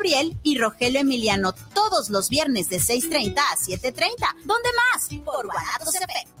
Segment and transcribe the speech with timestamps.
[0.00, 4.34] Gabriel y Rogelio Emiliano todos los viernes de 6.30 a 7.30.
[4.46, 5.10] ¿Dónde más?
[5.22, 6.40] Por Guanatos CP.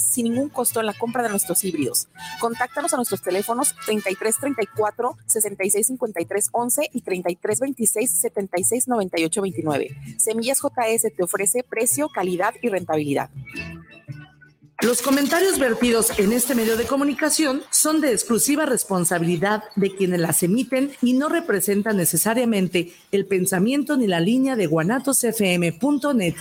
[0.00, 2.08] sin ningún costo en la compra de nuestros híbridos.
[2.40, 9.96] Contáctanos a nuestros teléfonos 33 34 66 53 11 y 33 26 76 98 29.
[10.18, 13.30] Semillas JS te ofrece precio, calidad y rentabilidad.
[14.84, 20.42] Los comentarios vertidos en este medio de comunicación son de exclusiva responsabilidad de quienes las
[20.42, 26.34] emiten y no representan necesariamente el pensamiento ni la línea de guanatosfm.net.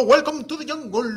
[0.00, 1.10] Oh, welcome to the jungle.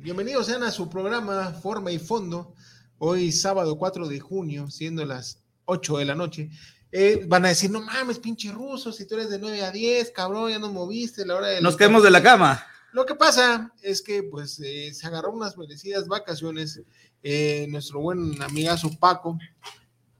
[0.00, 2.54] Bienvenidos sean a su programa Forma y Fondo.
[2.96, 6.48] Hoy sábado 4 de junio, siendo las 8 de la noche.
[6.90, 10.12] Eh, van a decir, no mames, pinche ruso, si tú eres de 9 a 10,
[10.12, 11.60] cabrón, ya no moviste la hora de...
[11.60, 12.64] Nos quedamos de la cama.
[12.92, 16.80] Lo que pasa es que pues eh, se agarró unas merecidas vacaciones
[17.22, 19.38] eh, nuestro buen amigazo Paco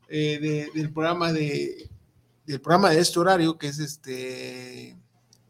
[0.06, 1.88] de, del programa de
[2.44, 4.98] del programa de este horario que es este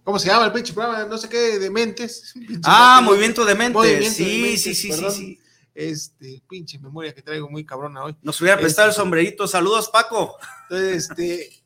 [0.05, 1.07] ¿Cómo se llama el pinche programa?
[1.07, 2.35] No sé qué, de mentes.
[2.63, 4.15] Ah, Movimiento de Mentes.
[4.15, 5.41] sí, sí, sí, sí, sí.
[5.75, 8.17] Este, pinche memoria que traigo muy cabrona hoy.
[8.23, 9.49] Nos hubiera prestado el este, sombrerito.
[9.49, 10.37] Saludos, Paco.
[10.65, 11.65] Entonces, este,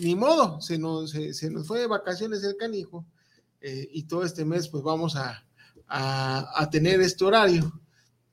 [0.00, 3.06] ni modo, se nos, se, nos fue de vacaciones el canijo.
[3.60, 5.46] Eh, y todo este mes, pues vamos a,
[5.86, 7.72] a, tener este horario.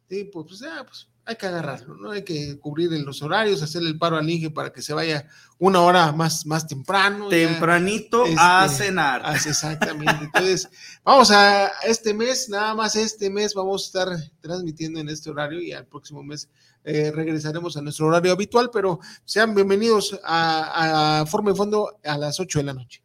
[0.09, 2.09] Sí, pues, pues, ah, pues hay que agarrarlo, ¿no?
[2.09, 5.27] Hay que cubrir en los horarios, hacerle el paro al Inge para que se vaya
[5.59, 7.29] una hora más, más temprano.
[7.29, 9.21] Tempranito a este, cenar.
[9.35, 10.25] Exactamente.
[10.25, 10.67] Entonces,
[11.03, 15.61] vamos a este mes, nada más este mes vamos a estar transmitiendo en este horario
[15.61, 16.49] y al próximo mes
[16.83, 22.17] eh, regresaremos a nuestro horario habitual, pero sean bienvenidos a, a Forma y Fondo a
[22.17, 23.03] las 8 de la noche.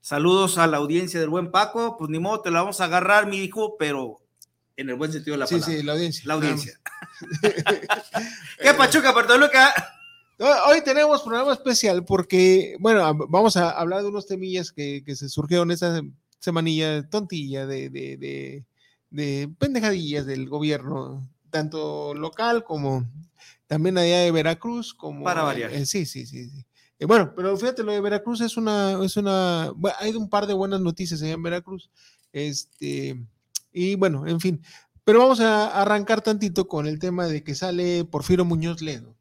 [0.00, 3.26] Saludos a la audiencia del buen Paco, pues ni modo, te la vamos a agarrar,
[3.26, 4.20] mi hijo, pero
[4.76, 5.66] en el buen sentido de la palabra.
[5.66, 6.22] Sí, sí, la audiencia.
[6.26, 6.80] La audiencia.
[8.60, 9.74] ¿Qué pachuca, Puerto Luca?
[10.38, 15.70] Hoy tenemos programa especial porque, bueno, vamos a hablar de unos temillas que, se surgieron
[15.70, 16.02] esa
[16.40, 18.64] semanilla tontilla de, de,
[19.10, 23.08] de, pendejadillas del gobierno, tanto local como
[23.68, 24.92] también allá de Veracruz.
[24.92, 25.72] Como, Para variar.
[25.72, 26.50] Eh, sí, sí, sí.
[26.50, 26.64] sí.
[26.98, 30.54] Eh, bueno, pero fíjate, lo de Veracruz es una, es una, hay un par de
[30.54, 31.90] buenas noticias allá en Veracruz.
[32.32, 33.24] Este,
[33.74, 34.62] y bueno, en fin,
[35.04, 39.14] pero vamos a arrancar tantito con el tema de que sale Porfirio Muñoz Ledo,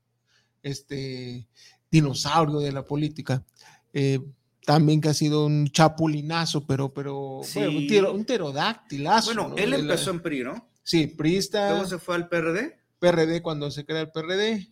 [0.62, 1.50] este
[1.91, 3.44] dinosaurio de la política.
[3.92, 4.19] Eh,
[4.66, 9.34] también que ha sido un chapulinazo, pero, pero un, pterodáctilazo.
[9.34, 10.69] Bueno, él empezó en PRI, ¿no?
[10.84, 11.72] Sí, PRIsta.
[11.72, 12.80] ¿Cómo se fue al PRD?
[13.00, 14.69] PRD cuando se crea el PRD.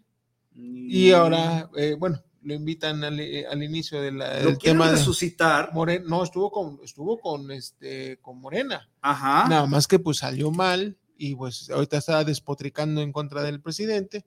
[0.53, 5.73] Y, ahora, eh, bueno, lo invitan al, eh, inicio de la, del tema de resucitar.
[5.73, 8.89] Morena, no, estuvo con, estuvo con este, con Morena.
[9.01, 9.47] Ajá.
[9.47, 14.25] Nada más que pues salió mal y pues ahorita está despotricando en contra del presidente.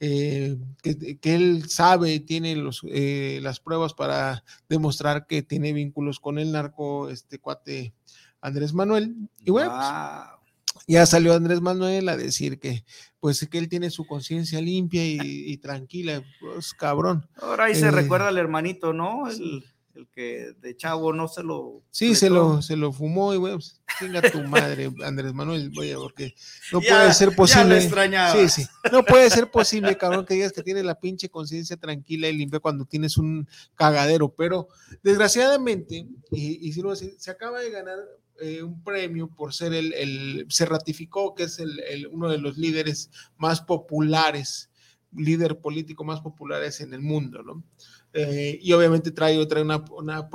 [0.00, 6.20] Eh, que, que, él sabe, tiene los, eh, las pruebas para demostrar que tiene vínculos
[6.20, 7.92] con el narco, este cuate
[8.40, 9.16] Andrés Manuel.
[9.40, 10.37] Y bueno, pues,
[10.86, 12.84] ya salió Andrés Manuel a decir que
[13.20, 17.28] pues que él tiene su conciencia limpia y, tranquila, pues cabrón.
[17.36, 19.28] Ahora ahí se eh, recuerda al hermanito, ¿no?
[19.28, 19.64] El,
[19.94, 21.82] el, que de chavo no se lo...
[21.90, 25.94] Sí, se lo, se lo fumó y bueno, pues, tenga tu madre, Andrés Manuel, oye,
[25.96, 26.34] porque
[26.72, 27.80] no puede ser posible.
[27.80, 32.28] sí, sí, no puede ser posible, cabrón, que digas que tiene la pinche conciencia tranquila
[32.28, 34.68] y limpia cuando tienes un cagadero, pero
[35.02, 37.98] desgraciadamente, y, y si no, se acaba de ganar
[38.40, 43.10] eh, un premio por ser el, se ratificó que es el, uno de los líderes
[43.36, 44.70] más populares,
[45.12, 47.64] líder político más populares en el mundo, ¿no?
[48.12, 50.28] Eh, y obviamente trae, trae una, una,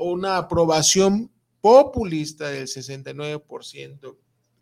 [0.00, 1.30] una aprobación
[1.60, 4.16] populista del 69%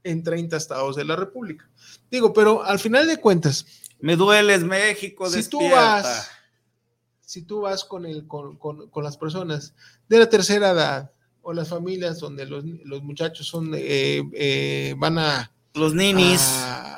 [0.04, 1.68] en 30 estados de la República.
[2.10, 3.66] Digo, pero al final de cuentas,
[4.00, 6.30] Me dueles, México, si tú vas,
[7.20, 9.74] si tú vas con, el, con, con, las personas
[10.08, 11.12] de la tercera edad
[11.48, 16.42] o las familias donde los, los muchachos son eh, eh, van a los ninis.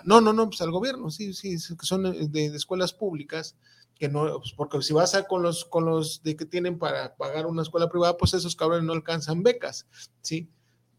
[0.04, 3.54] no, no, no, pues al gobierno, sí, sí, que son de, escuelas públicas,
[3.94, 7.14] que no, pues porque si vas a con los, con los de que tienen para
[7.14, 9.86] pagar una escuela privada, pues esos cabrones no alcanzan becas,
[10.20, 10.48] ¿sí?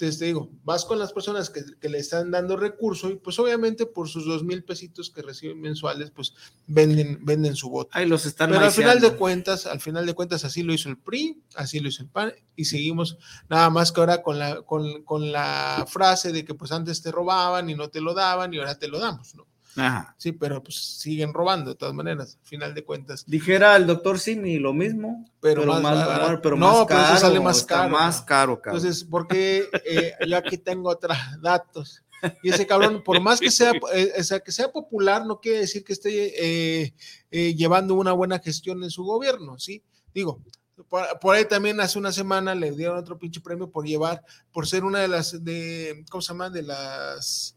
[0.01, 3.85] Entonces te digo, vas con las personas que, le están dando recurso y pues obviamente
[3.85, 6.33] por sus dos mil pesitos que reciben mensuales, pues
[6.65, 7.91] venden, venden su voto.
[7.93, 10.89] Ahí los están Pero al final de cuentas, al final de cuentas así lo hizo
[10.89, 14.63] el PRI, así lo hizo el PAN y seguimos nada más que ahora con la,
[14.63, 18.51] con, con la frase de que pues antes te robaban y no te lo daban
[18.55, 19.45] y ahora te lo damos, ¿no?
[19.75, 20.15] Ajá.
[20.17, 23.23] Sí, pero pues siguen robando de todas maneras, al final de cuentas.
[23.25, 27.89] Dijera el doctor Simi lo mismo, pero, más, pero no, pero eso sale más caro.
[27.89, 28.81] Más caro, cabrón.
[28.81, 32.03] Entonces, porque eh, yo aquí tengo otros datos.
[32.43, 35.93] Y ese cabrón, por más que sea, eh, que sea popular, no quiere decir que
[35.93, 36.91] esté
[37.31, 39.81] eh, llevando una buena gestión en su gobierno, ¿sí?
[40.13, 40.41] Digo,
[40.89, 44.21] por, por, ahí también hace una semana le dieron otro pinche premio por llevar,
[44.51, 46.49] por ser una de las, de, ¿cómo se llama?
[46.49, 47.55] De las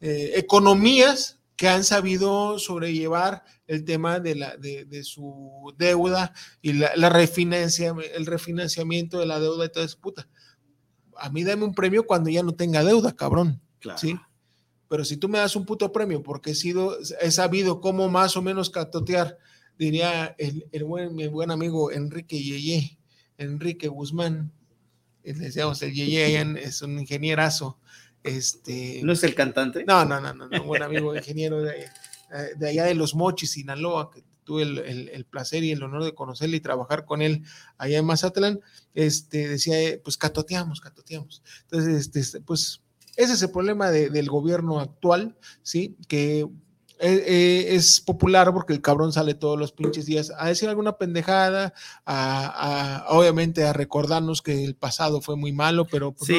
[0.00, 7.08] economías que han sabido sobrellevar el tema de, la, de, su deuda y la, la
[7.08, 10.28] refinancia, el refinanciamiento de la deuda y toda esa puta.
[11.16, 13.62] A mí dame un premio cuando ya no tenga deuda, cabrón.
[13.96, 14.18] ¿sí?
[14.88, 18.36] Pero si tú me das un puto premio porque he, sido, he sabido cómo más
[18.36, 19.38] o menos catotear,
[19.78, 22.98] diría el, el buen, mi buen amigo Enrique Yeye,
[23.38, 24.52] Enrique Guzmán,
[25.22, 27.78] decíamos el Yeye, es un ingenierazo
[28.24, 29.84] este, ¿No es el cantante?
[29.84, 31.86] No, no, no, no, un buen amigo ingeniero de,
[32.56, 34.78] de, allá de Los Mochis, Sinaloa, que tuve el,
[35.08, 37.42] el, placer y el honor de conocerle y trabajar con él
[37.78, 38.60] allá en Mazatlán,
[38.94, 41.42] este, decía, pues catoteamos, catoteamos.
[41.62, 42.80] Entonces, este, pues
[43.16, 45.96] ese es el problema del gobierno actual, ¿sí?
[46.08, 46.48] Que
[47.00, 50.96] eh, eh, es popular porque el cabrón sale todos los pinches días a decir alguna
[50.96, 51.74] pendejada,
[52.06, 56.30] a, obviamente a recordarnos que el pasado fue muy malo, pero, pues,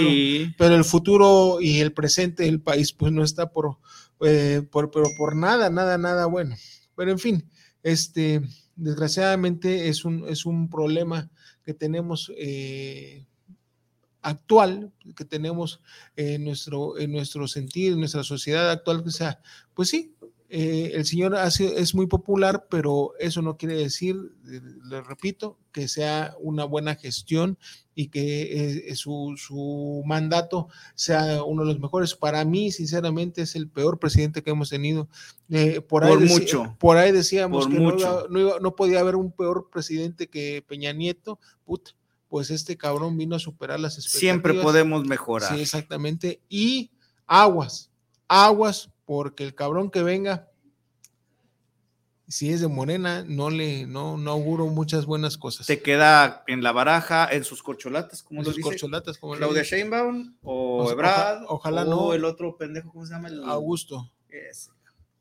[0.58, 3.80] pero el futuro y el presente del país pues no está por,
[4.22, 6.56] eh, por, pero por nada, nada, nada bueno.
[6.96, 7.50] Pero en fin,
[7.84, 8.42] este,
[8.76, 11.30] desgraciadamente es un, es un problema
[11.66, 12.32] que tenemos
[14.26, 15.82] actual que tenemos
[16.16, 19.40] en nuestro, en nuestro sentido, en nuestra sociedad actual, o sea,
[19.76, 20.15] pues sí,
[20.58, 24.16] eh, el señor hace, es muy popular, pero eso no quiere decir,
[24.50, 27.58] eh, le repito, que sea una buena gestión
[27.94, 32.16] y que eh, su, mandato sea uno de los mejores.
[32.16, 35.10] Para mí, sinceramente, es el peor presidente que hemos tenido.
[35.90, 36.74] por, ahí mucho.
[36.80, 41.38] Por ahí decíamos que no, podía haber un peor presidente que Peña Nieto.
[42.30, 44.22] pues este cabrón vino a superar las expectativas.
[44.22, 45.54] Siempre podemos mejorar.
[45.54, 46.40] Sí, exactamente.
[46.48, 46.92] Y
[47.28, 47.92] aguas,
[48.28, 50.50] aguas porque el cabrón que venga,
[52.28, 55.68] si es de Morena, no le, no, no auguro muchas buenas cosas.
[55.68, 60.36] Se queda en la baraja, en sus corcholatas, como en sus corcholatas, como Claudia Sheinbaum
[60.42, 62.14] o Ebrard, ojalá, no.
[62.14, 63.30] el otro pendejo, ¿cómo se llama?
[63.46, 64.12] Augusto.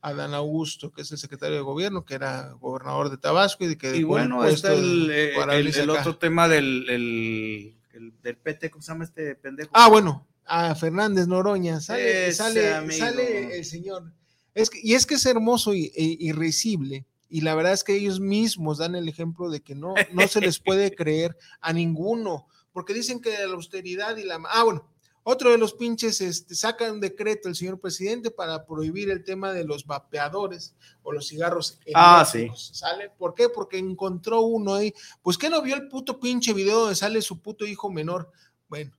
[0.01, 3.97] Adán Augusto, que es el secretario de gobierno, que era gobernador de Tabasco y que
[3.97, 9.05] y bueno, está el, eh, el, otro tema del, el, del PT, ¿cómo se llama
[9.05, 9.71] este pendejo?
[9.73, 14.13] Ah, bueno, a Fernández Noroña, sale, sale, sale el señor.
[14.55, 17.07] Es y es que es hermoso y, e, risible.
[17.29, 20.41] Y la verdad es que ellos mismos dan el ejemplo de que no, no se
[20.41, 24.41] les puede creer a ninguno, porque dicen que la austeridad y la...
[24.51, 24.89] Ah, bueno,
[25.27, 29.53] otro de los pinches este, saca un decreto el señor presidente para prohibir el tema
[29.53, 31.81] de los vapeadores o los cigarros.
[31.95, 32.51] Ah, sí.
[32.55, 33.09] ¿Sale?
[33.09, 33.49] ¿Por qué?
[33.49, 34.93] Porque encontró uno ahí.
[35.23, 38.31] Pues que no vio el puto pinche video donde sale su puto hijo menor.
[38.69, 38.93] Bueno,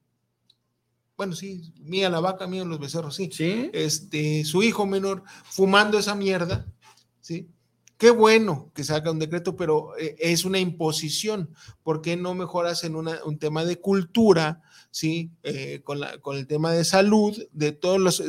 [1.17, 3.29] bueno, sí, mía la vaca, mía los becerros, sí.
[3.31, 3.69] Sí.
[3.73, 6.65] Este, su hijo menor fumando esa mierda,
[7.21, 7.49] ¿sí?
[7.97, 11.51] Qué bueno que salga un decreto, pero eh, es una imposición.
[11.81, 15.31] ¿Por qué no mejoras en un tema de cultura, ¿sí?
[15.43, 18.25] Eh, con, la, con, el tema de salud, de todos los eh,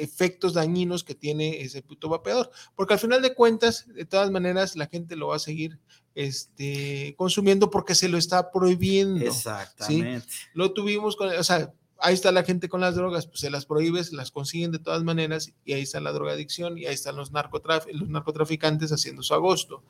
[0.00, 2.50] efectos dañinos que tiene ese puto vapeador?
[2.74, 5.78] Porque al final de cuentas, de todas maneras, la gente lo va a seguir
[6.14, 9.24] este, consumiendo porque se lo está prohibiendo.
[9.24, 10.26] Exactamente.
[10.52, 13.66] Lo tuvimos con, o sea, ahí está la gente con las drogas, pues se las
[13.66, 17.30] prohíbes, las consiguen de todas maneras y ahí está la drogadicción y ahí están los,
[17.30, 19.82] los narcotraficantes haciendo su agosto.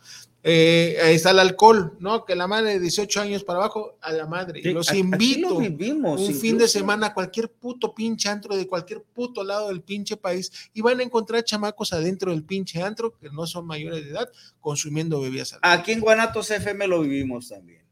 [0.43, 2.25] Eh, ahí está el alcohol, ¿no?
[2.25, 4.61] Que la madre de 18 años para abajo, a la madre.
[4.63, 9.43] y los invito un fin de semana a cualquier puto pinche antro de cualquier puto
[9.43, 13.47] lado del pinche país y van a encontrar chamacos adentro del pinche antro que no
[13.47, 15.59] son mayores de edad consumiendo bebidas.
[15.63, 17.86] Aquí en Guanatos FM lo vivimos también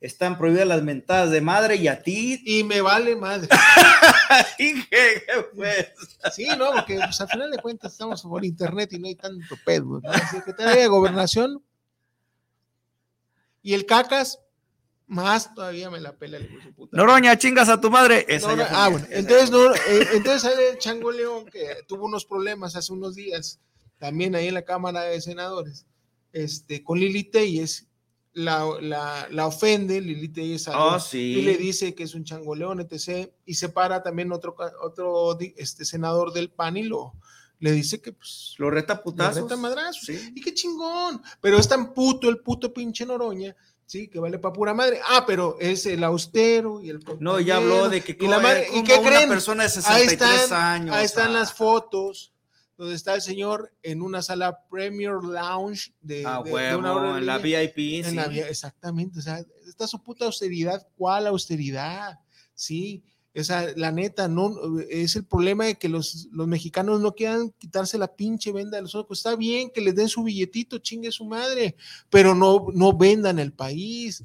[0.00, 2.42] están prohibidas las mentadas de madre y a ti.
[2.44, 3.48] Y me vale madre.
[4.58, 5.22] dije,
[5.54, 5.92] pues.
[6.34, 9.56] Sí, no, porque pues, al final de cuentas estamos por internet y no hay tanto
[9.64, 10.00] pedo.
[10.02, 10.12] ¿no?
[10.30, 11.62] Secretaría de Gobernación
[13.66, 14.38] y el cacas,
[15.08, 16.96] más todavía me la pela el puta.
[16.96, 18.24] Noroña, chingas a tu madre.
[18.70, 23.16] ah, bueno, entonces, no, eh, entonces el Chango León, que tuvo unos problemas hace unos
[23.16, 23.58] días,
[23.98, 25.84] también ahí en la Cámara de Senadores,
[26.32, 27.88] este, con Lili Telles,
[28.36, 33.30] la, la, ofende, Lili Telles oh, y le dice que es un changoleón, etc.
[33.46, 37.14] Y se para también otro, otro este, senador del PAN y lo,
[37.58, 39.36] le dice que pues lo reta putazos.
[39.36, 40.10] Lo reta madrazos.
[40.10, 41.22] Y qué chingón.
[41.40, 43.56] Pero es tan puto el puto pinche Noroña.
[43.86, 45.00] Sí, que vale para pura madre.
[45.08, 47.00] Ah, pero es el austero y el.
[47.20, 48.18] No, ya habló de que.
[48.20, 49.28] Y, la madre, ¿y qué creen?
[49.28, 50.94] persona de 63 ahí están, años.
[50.94, 52.32] Ahí están las fotos
[52.76, 58.04] donde está el señor en una sala Premier Lounge de, ah, huevo, en la VIP.
[58.04, 60.86] En la, exactamente, o sea, está su puta austeridad.
[60.96, 62.18] ¿Cuál austeridad?
[62.54, 63.02] Sí,
[63.36, 67.98] esa, la neta, no, es el problema de que los, los mexicanos no quieran quitarse
[67.98, 69.18] la pinche venda de los ojos.
[69.18, 71.76] Está bien que les den su billetito, chingue su madre,
[72.08, 74.24] pero no, no vendan el país.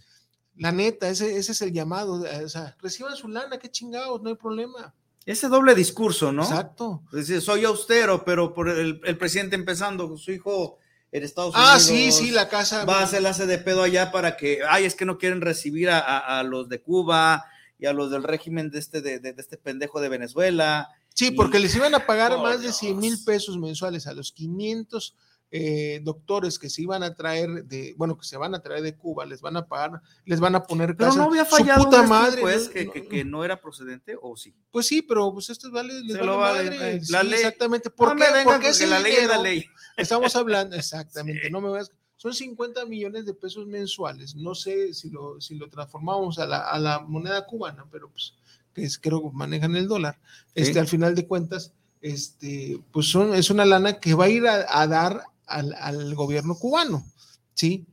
[0.55, 2.23] La neta, ese, ese es el llamado.
[2.23, 4.93] O sea, reciban su lana, qué chingados, no hay problema.
[5.25, 6.43] Ese doble discurso, ¿no?
[6.43, 7.03] Exacto.
[7.11, 10.79] Es decir, soy austero, pero por el, presidente empezando con su hijo
[11.11, 11.71] en Estados Unidos.
[11.73, 12.85] Ah, sí, sí, la casa.
[12.85, 16.41] Va a hacer de pedo allá para que, ay, es que no quieren recibir a,
[16.43, 17.45] los de Cuba
[17.77, 20.89] y a los del régimen de este, de, este pendejo de Venezuela.
[21.13, 25.15] Sí, porque les iban a pagar más de 100 mil pesos mensuales a los 500
[25.53, 28.95] eh, doctores que se iban a traer de, bueno, que se van a traer de
[28.95, 32.03] Cuba, les van a pagar, les van a poner Pero no había fallado su puta
[32.03, 34.55] madre, pues, que, que, no era procedente, o sí.
[34.71, 36.95] Pues sí, pero pues esto vale, les vale, madre.
[36.95, 37.33] Eh, la ley.
[37.33, 37.89] Exactamente.
[37.89, 38.23] ¿Por qué?
[38.45, 39.65] Porque la ley es la ley.
[39.97, 41.91] Estamos hablando, exactamente, no me veas.
[42.15, 44.35] Son 50 millones de pesos mensuales.
[44.35, 48.35] No sé si lo, si lo transformamos a la, a la moneda cubana, pero pues
[48.73, 50.17] que es, creo que manejan el dólar.
[50.55, 54.47] Este, al final de cuentas, este, pues son, es una lana que va a ir
[54.47, 57.05] a, a dar al, gobierno cubano,
[57.53, 57.87] ¿sí?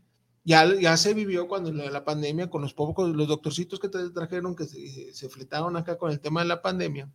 [0.44, 4.64] Ya, ya se vivió cuando la, pandemia con los pocos, los doctorcitos que trajeron, que
[4.64, 7.10] se, se fletaron acá con el tema de la pandemia,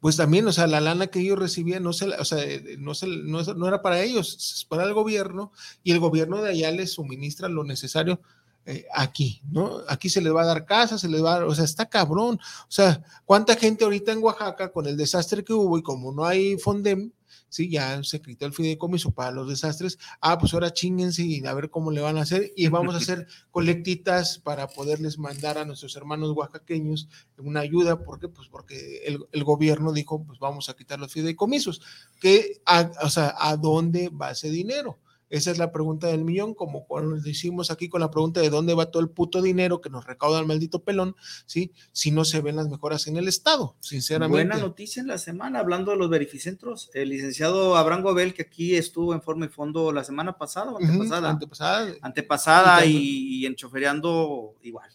[0.00, 2.44] pues también, o sea, la lana que ellos recibían no, se, o sea,
[2.78, 6.70] no, se, no, era para ellos, es para el gobierno y el gobierno de allá
[6.70, 8.20] les suministra lo necesario
[8.66, 9.80] eh, aquí, ¿no?
[9.88, 11.86] Aquí se les va a dar casa, se les va a dar, o sea, está
[11.86, 12.38] cabrón.
[12.38, 16.24] O sea, ¿cuánta gente ahorita en Oaxaca con el desastre que hubo y como no
[16.24, 17.12] hay Fondem,
[17.48, 21.54] sí, ya se quitó el fideicomiso para los desastres, ah, pues ahora chinguense y a
[21.54, 25.64] ver cómo le van a hacer y vamos a hacer colectitas para poderles mandar a
[25.64, 28.28] nuestros hermanos oaxaqueños una ayuda, ¿por qué?
[28.28, 31.80] Pues porque el, gobierno dijo, pues vamos a quitar los fideicomisos,
[32.20, 32.60] que,
[33.02, 34.98] o sea, ¿a dónde va ese dinero?
[35.28, 38.50] Esa es la pregunta del millón, como cuando nos hicimos aquí con la pregunta de
[38.50, 41.16] dónde va todo el puto dinero que nos recauda el maldito pelón,
[41.46, 41.72] ¿sí?
[41.92, 44.46] Si no se ven las mejoras en el Estado, sinceramente.
[44.46, 46.90] Buena noticia en la semana, hablando de los verificentros.
[46.94, 51.30] El licenciado Abraham Gobel, que aquí estuvo en forma y fondo la semana pasada, antepasada.
[51.30, 51.94] antepasada.
[52.02, 54.90] Antepasada y, y, enchoferiando igual.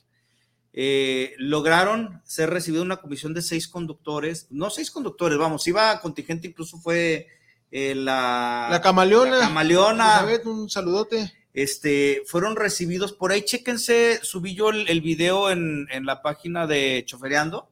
[0.73, 6.47] Eh, lograron ser recibido una comisión de seis conductores, no seis conductores, vamos, iba contingente,
[6.47, 7.27] incluso fue
[7.71, 9.37] eh, la, la camaleona.
[9.37, 10.25] La camaleona.
[10.45, 11.31] un saludote.
[11.53, 17.69] Este, fueron recibidos por ahí, chéquense, subí yo el, video en, la página de Chofereando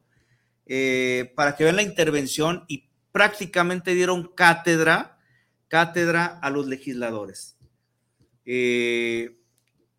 [0.66, 5.18] eh, para que vean la intervención y prácticamente dieron cátedra,
[5.68, 7.56] cátedra a los legisladores.
[8.44, 9.38] Eh,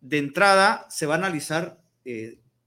[0.00, 1.80] de entrada se va a analizar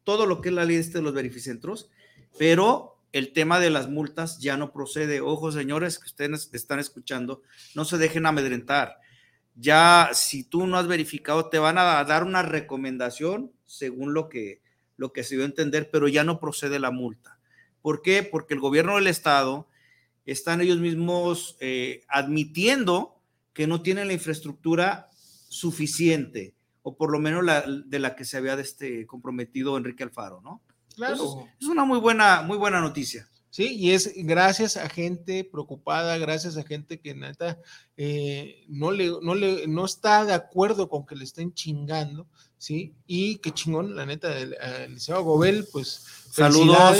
[0.04, 1.89] todo lo que es la ley de los verificentros,
[2.38, 5.22] pero el tema de las multas ya no procede.
[5.22, 7.43] Ojo, señores, que ustedes están escuchando,
[7.74, 8.98] no se dejen amedrentar.
[9.55, 14.62] Ya si tú no has verificado, te van a dar una recomendación según lo que,
[14.98, 17.39] lo que se dio a entender, pero ya no procede la multa.
[17.81, 18.22] ¿Por qué?
[18.22, 19.69] Porque el gobierno del estado
[20.25, 23.17] están ellos mismos eh, admitiendo
[23.53, 25.07] que no tienen la infraestructura
[25.48, 26.53] suficiente,
[26.84, 30.62] o por lo menos la, de la que se había este, comprometido Enrique Alfaro, ¿no?
[30.96, 31.48] Claro.
[31.60, 33.28] es una muy buena, muy buena noticia.
[33.56, 37.58] Sí, y es gracias a gente preocupada, gracias a gente que neta
[37.96, 42.96] eh, no, le, no, le, no está de acuerdo con que le estén chingando, ¿sí?
[43.08, 44.58] Y qué chingón, la neta, el,
[44.90, 46.98] Liceo Gobel, pues saludos,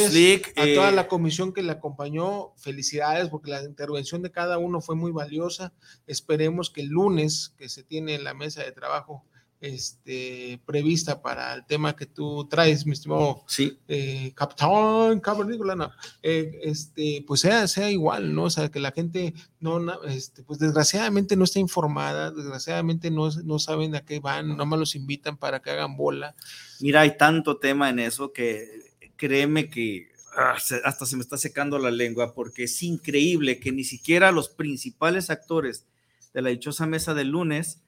[0.56, 4.96] a toda la comisión que le acompañó, felicidades, porque la intervención de cada uno fue
[4.96, 5.74] muy valiosa.
[6.08, 9.26] Esperemos que el lunes, que se tiene en la mesa de trabajo,
[9.66, 13.78] este, prevista para el tema que tú traes, mi estimado sí.
[13.88, 15.92] eh, capitán cavernícola, no,
[16.22, 18.44] eh, este, pues sea, sea igual, ¿no?
[18.44, 23.60] O sea, que la gente no, este, pues desgraciadamente no está informada, desgraciadamente no, no
[23.60, 26.36] saben a qué van, nomás los invitan para que hagan bola.
[26.80, 28.68] Mira, hay tanto tema en eso que
[29.16, 33.84] créeme que ah, hasta se me está secando la lengua porque es increíble que ni
[33.84, 35.86] siquiera los principales actores
[36.34, 37.82] de la dichosa mesa del lunes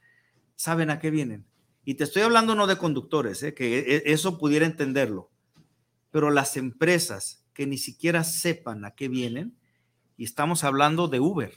[0.55, 1.45] saben a qué vienen.
[1.87, 3.53] Y te estoy hablando no de conductores, ¿eh?
[3.53, 5.31] que e, e, eso pudiera entenderlo,
[6.11, 9.57] pero las empresas que ni siquiera sepan a qué vienen,
[10.17, 11.53] y estamos hablando de Uber.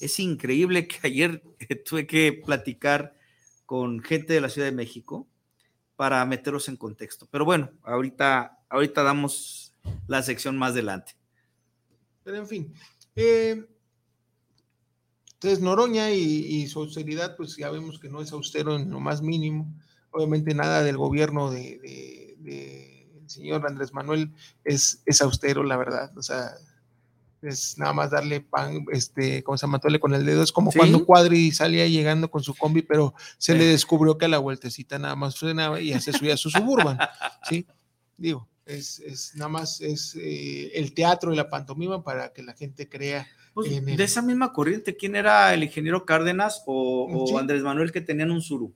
[0.00, 1.42] Es increíble que ayer
[1.84, 3.18] tuve que platicar
[3.66, 5.28] con gente de la Ciudad de México
[5.94, 7.28] para meterlos en contexto.
[7.30, 9.74] Pero bueno, ahorita, ahorita damos
[10.06, 11.12] la sección más adelante.
[12.24, 12.74] Pero en fin,
[13.14, 13.62] eh,
[15.40, 19.22] entonces Noroña y, su austeridad, pues ya vemos que no es austero en lo más
[19.22, 19.72] mínimo.
[20.10, 24.32] Obviamente nada del gobierno de, el señor Andrés Manuel
[24.64, 26.10] es, es austero, la verdad.
[26.18, 26.54] O sea,
[27.40, 29.78] es nada más darle pan, este, ¿cómo se llama?
[29.78, 30.42] Tole con el dedo.
[30.42, 34.28] Es como cuando Cuadri salía llegando con su combi, pero se le descubrió que a
[34.28, 36.98] la vueltecita nada más frenaba y se subía a su suburban,
[37.48, 37.64] ¿sí?
[38.16, 42.54] Digo, es, es nada más es eh, el teatro y la pantomima para que la
[42.54, 43.28] gente crea.
[43.58, 48.30] Pues, de esa misma corriente, ¿quién era el ingeniero Cárdenas o, Andrés Manuel que tenían
[48.30, 48.72] un suru?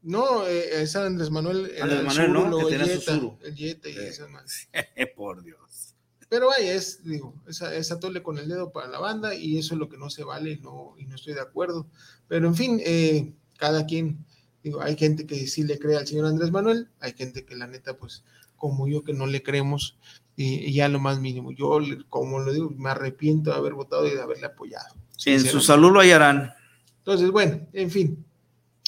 [0.00, 1.72] No, eh, es Andrés Manuel.
[1.78, 2.56] Andrés Manuel, ¿no?
[2.56, 3.38] Que tenía su suru.
[3.42, 4.66] El Yeta y eh, más.
[5.14, 5.94] Por Dios.
[6.30, 9.74] Pero vaya, es, digo, esa, esa tole con el dedo para la banda y eso
[9.74, 11.86] es lo que no se vale no, y no estoy de acuerdo.
[12.28, 14.24] Pero en fin, eh, cada quien,
[14.64, 17.66] digo, hay gente que sí le cree al señor Andrés Manuel, hay gente que la
[17.66, 18.24] neta, pues,
[18.56, 19.98] como yo, que no le creemos
[20.36, 21.52] y, ya lo más mínimo.
[21.52, 24.94] Yo, como lo digo, me arrepiento de haber votado y de haberle apoyado.
[25.24, 26.52] En su salud lo hallarán.
[26.98, 28.24] Entonces, bueno, en fin.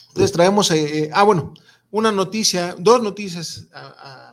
[0.09, 1.55] Entonces traemos, eh, eh, ah, bueno,
[1.91, 3.69] una noticia, dos noticias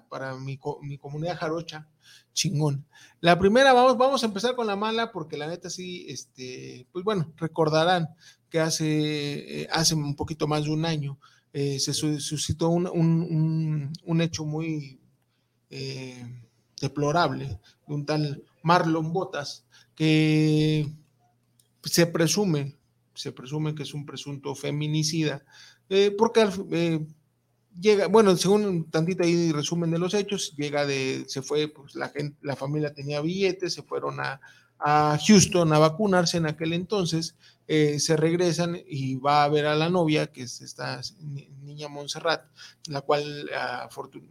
[0.10, 1.88] para mi, mi comunidad jarocha
[2.34, 2.86] chingón.
[3.20, 7.04] La primera, vamos, vamos a empezar con la mala, porque la neta sí, este, pues
[7.04, 8.10] bueno, recordarán
[8.50, 11.20] que hace, eh, hace un poquito más de un año
[11.54, 15.02] se suscitó un, hecho muy
[15.70, 16.41] eh,
[16.82, 20.92] deplorable de un tal Marlon Botas, que
[21.84, 22.76] se presume,
[23.14, 25.44] se presume que es un presunto feminicida,
[26.18, 27.06] porque
[27.80, 31.96] llega, bueno, según un tantito ahí resumen de los hechos, llega de, se fue, pues
[31.96, 34.40] la gente, la familia tenía billetes, se fueron a,
[35.28, 37.36] Houston a vacunarse en aquel entonces,
[37.68, 41.00] eh, se regresan y va a ver a la novia, que es esta
[41.62, 42.46] niña Montserrat,
[42.88, 43.48] la cual,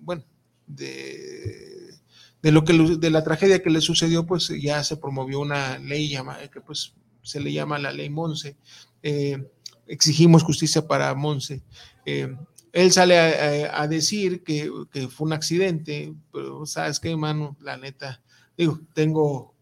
[0.00, 0.24] bueno,
[0.66, 1.99] de,
[2.42, 6.08] de, lo que, de la tragedia que le sucedió, pues ya se promovió una ley
[6.08, 8.56] llama, que pues se le llama la ley Monse.
[9.02, 9.38] Eh,
[9.86, 11.62] exigimos justicia para Monse.
[12.06, 12.34] Eh,
[12.72, 14.70] él sale a, decir que,
[15.08, 18.22] fue un accidente, pero sabes qué, mano, la neta,
[18.56, 19.54] digo, tengo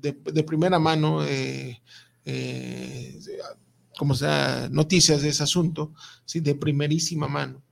[0.00, 1.80] de, primera mano, eh,
[2.24, 3.18] eh,
[3.96, 6.40] como sea, noticias de ese asunto, ¿sí?
[6.40, 7.62] de primerísima mano,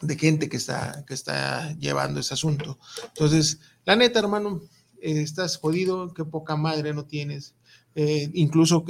[0.00, 2.78] de gente que está, que está llevando ese asunto.
[3.08, 4.62] Entonces, la neta, hermano,
[5.00, 7.54] eh, estás jodido, qué poca madre no tienes.
[7.94, 8.84] incluso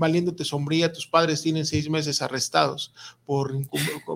[0.00, 2.92] valiéndote sombría, tus padres tienen seis meses arrestados
[3.26, 3.54] por,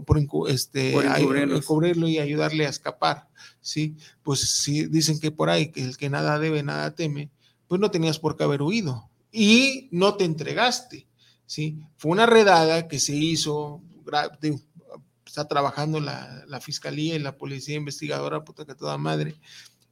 [0.07, 3.29] por, este, encubrirlo y ayudarle a escapar,
[3.61, 3.95] ¿sí?
[4.23, 7.31] Pues si dicen que por ahí, que el que nada debe, nada teme,
[7.69, 11.07] pues no tenías por qué haber huido y no te entregaste,
[11.45, 11.79] ¿sí?
[11.99, 13.83] Fue una redada que se hizo,
[15.35, 19.35] está trabajando la, la fiscalía y la policía investigadora, puta que toda madre,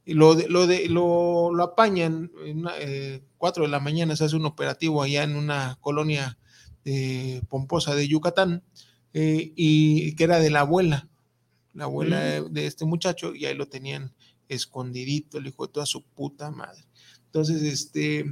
[0.05, 4.37] y lo, lo, de, lo, lo apañan, en eh, cuatro de la mañana se hace
[4.37, 6.37] un operativo allá en una colonia
[6.85, 8.63] eh, pomposa de Yucatán,
[9.13, 11.09] eh, y que era de la abuela,
[11.73, 12.53] la abuela mm.
[12.53, 14.13] de, este muchacho, y ahí lo tenían
[14.47, 16.85] escondidito, el hijo de toda su puta madre.
[17.25, 18.25] Entonces, este,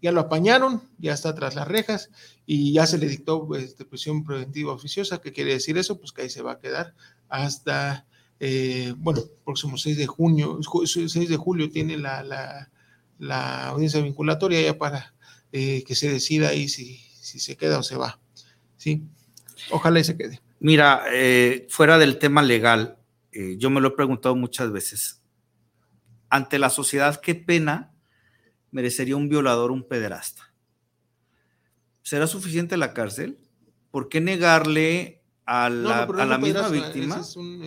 [0.00, 2.10] ya lo apañaron, ya está tras las rejas,
[2.46, 5.98] y ya se le dictó este, prisión preventiva oficiosa, ¿qué quiere decir eso?
[5.98, 6.94] Pues que ahí se va a quedar
[7.28, 8.06] hasta
[8.40, 12.68] eh, bueno, próximo 6 de junio, 6 de julio tiene la,
[13.68, 15.14] audiencia vinculatoria ya para
[15.50, 18.20] eh, que se decida ahí si, si, se queda o se va.
[18.76, 19.02] ¿sí?
[19.70, 20.40] Ojalá y se quede.
[20.60, 22.96] Mira, eh, fuera del tema legal,
[23.56, 25.22] yo me lo he preguntado muchas veces.
[26.28, 27.92] Ante la sociedad, ¿qué pena
[28.70, 30.52] merecería un violador, un pederasta?
[32.02, 33.38] ¿Será suficiente la cárcel?
[33.90, 37.20] ¿Por qué negarle a la, a la misma víctima?
[37.20, 37.62] Es un,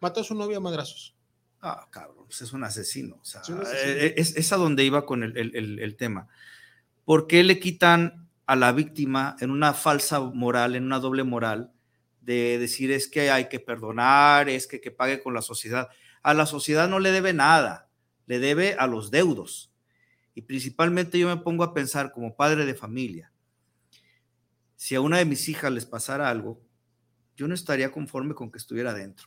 [0.00, 1.14] mató a su novia a madrazos.
[1.60, 3.20] Ah, cabrón, pues es un asesino.
[3.84, 6.28] Eh, es, a donde iba con el, tema.
[7.04, 11.72] ¿Por qué le quitan a la víctima en una falsa moral, en una doble moral,
[12.20, 15.88] de decir es que hay que perdonar, es que, que pague con la sociedad?
[16.22, 17.88] A la sociedad no le debe nada,
[18.26, 19.72] le debe a los deudos.
[20.38, 23.32] Y principalmente yo me pongo a pensar como padre de familia,
[24.76, 26.60] si a una de mis hijas les pasara algo,
[27.36, 29.26] yo no estaría conforme con que estuviera dentro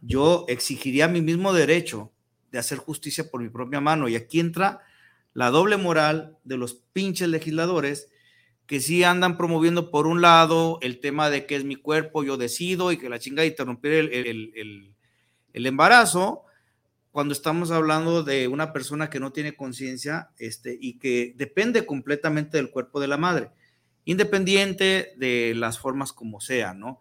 [0.00, 2.12] Yo exigiría mi mismo derecho
[2.52, 4.08] de hacer justicia por mi propia mano.
[4.08, 4.78] Y aquí entra
[5.34, 8.08] la doble moral de los pinches legisladores
[8.66, 12.36] que sí andan promoviendo por un lado el tema de que es mi cuerpo, yo
[12.36, 14.94] decido y que la chinga de interrumpir el,
[15.52, 16.45] el, embarazo,
[17.16, 22.58] cuando estamos hablando de una persona que no tiene conciencia este, y que depende completamente
[22.58, 23.48] del cuerpo de la madre,
[24.04, 27.00] independiente de las formas como sea, ¿no?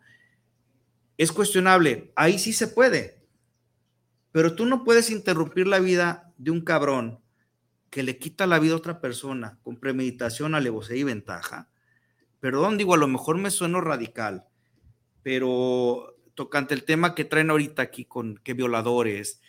[1.18, 3.26] Es cuestionable, ahí sí se puede,
[4.32, 7.20] pero tú no puedes interrumpir la vida de un cabrón
[7.90, 11.68] que le quita la vida a otra persona con premeditación, alevosía y ventaja,
[12.40, 14.46] perdón, digo, a lo mejor me sueno radical,
[15.24, 19.42] pero tocante el tema que traen ahorita aquí con que violadores,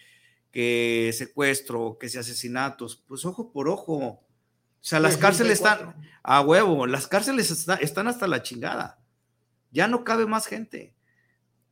[0.57, 3.95] que secuestro, que si asesinatos, pues ojo por ojo.
[3.99, 4.25] O
[4.81, 8.99] sea, las cárceles están a huevo, las cárceles están hasta la chingada.
[9.71, 10.95] Ya no cabe más gente.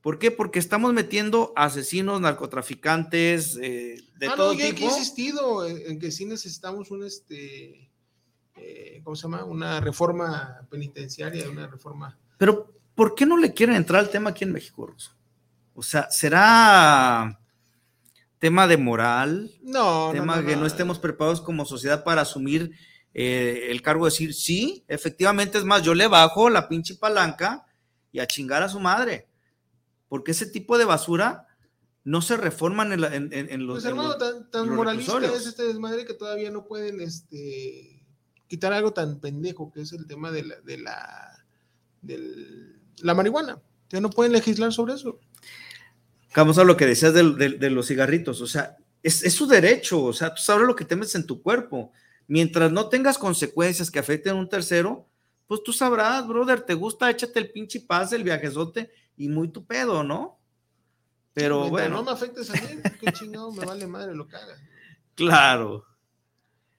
[0.03, 0.31] ¿Por qué?
[0.31, 4.81] Porque estamos metiendo asesinos, narcotraficantes, eh, de ah, todo no, tipo.
[4.81, 7.91] he insistido en, que sí necesitamos un, este,
[8.55, 9.45] eh, ¿cómo se llama?
[9.45, 12.19] Una reforma penitenciaria, una reforma.
[12.37, 15.17] Pero, ¿por qué no le quieren entrar al tema aquí en México, Ruso?
[15.75, 17.41] O sea, ¿será
[18.45, 19.51] tema de moral?
[19.63, 22.73] No, tema no, que no estemos preparados como sociedad para asumir
[23.15, 27.65] eh, el cargo de decir, sí, efectivamente, es más, yo le bajo la pinche palanca
[28.13, 29.29] y a chingar a su madre
[30.15, 31.49] porque ese tipo de basura
[32.05, 33.83] no se reforman en, los.
[33.83, 38.07] Pues hermano, tan, moralista es este desmadre que todavía no pueden este,
[38.47, 41.43] quitar algo tan pendejo que es el tema de la, de la,
[42.99, 43.61] la marihuana.
[43.89, 45.19] Ya no pueden legislar sobre eso.
[46.35, 50.35] Vamos a lo que decías de, los cigarritos, o sea, es, su derecho, o sea,
[50.35, 51.93] tú sabes lo que temes en tu cuerpo.
[52.27, 55.07] Mientras no tengas consecuencias que afecten a un tercero,
[55.47, 59.65] pues tú sabrás, brother, te gusta, échate el pinche pase, el viajezote y muy tu
[59.65, 60.41] pedo, ¿no?
[61.35, 61.97] Pero bueno.
[61.97, 64.59] No me afectes a mí, qué chingado, me vale madre lo que hagas.
[65.15, 65.85] Claro.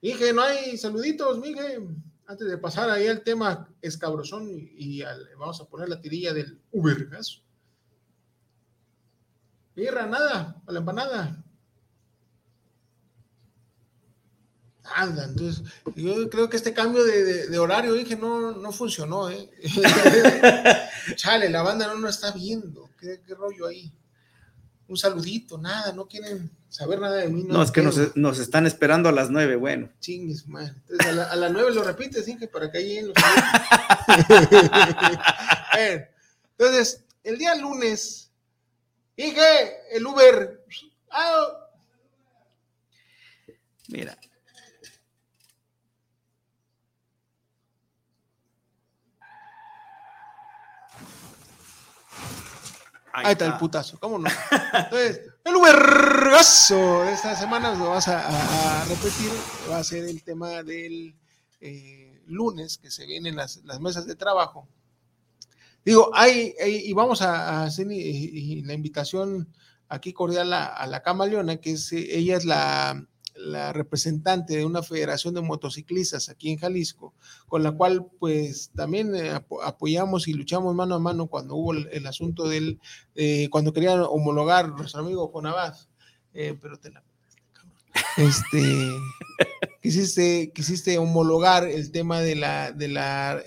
[0.01, 1.95] Dije, no hay saluditos, Miguel.
[2.27, 5.03] Antes de pasar ahí al tema escabrosón y,
[5.37, 7.44] vamos a poner la tirilla del Ubergas.
[9.75, 11.43] Birra, nada, a la empanada.
[14.93, 15.63] Anda, entonces
[15.95, 19.49] yo creo que este cambio de, horario, dije, no, no funcionó, ¿eh?
[21.15, 22.89] Chale, la banda no nos está viendo.
[22.99, 23.91] ¿Qué, rollo ahí?
[24.87, 27.43] Un saludito, nada, no quieren saber nada de mí.
[27.43, 29.89] No, es que nos, están esperando a las nueve, bueno.
[29.99, 30.81] Chingues, man.
[30.87, 33.15] Entonces a, las nueve lo repites, dije, para que ahí en los.
[36.57, 38.24] entonces, el día lunes,
[39.15, 40.65] dije, el Uber.
[41.11, 41.61] Ah,
[43.87, 44.17] Mira,
[53.15, 53.45] Ahí, está.
[53.45, 54.29] el putazo, ¿cómo no?
[54.73, 59.31] Entonces, el Ubergazo de esta semana lo vas a, repetir,
[59.71, 61.15] va a ser el tema del
[61.61, 64.67] eh, lunes que se vienen las, mesas de trabajo.
[65.85, 69.47] Digo, hay, y vamos a, hacer la invitación
[69.87, 74.81] aquí cordial a, a la Camaleona, que es, ella es la la representante de una
[74.81, 77.13] federación de motociclistas aquí en Jalisco,
[77.47, 82.07] con la cual pues también eh, apoyamos y luchamos mano a mano cuando hubo el,
[82.07, 82.79] asunto del,
[83.13, 85.53] eh, cuando querían homologar nuestro amigo Juan
[86.33, 87.03] eh, pero te la...
[88.17, 88.91] Este,
[89.81, 93.41] quisiste, quisiste homologar el tema de la, de la,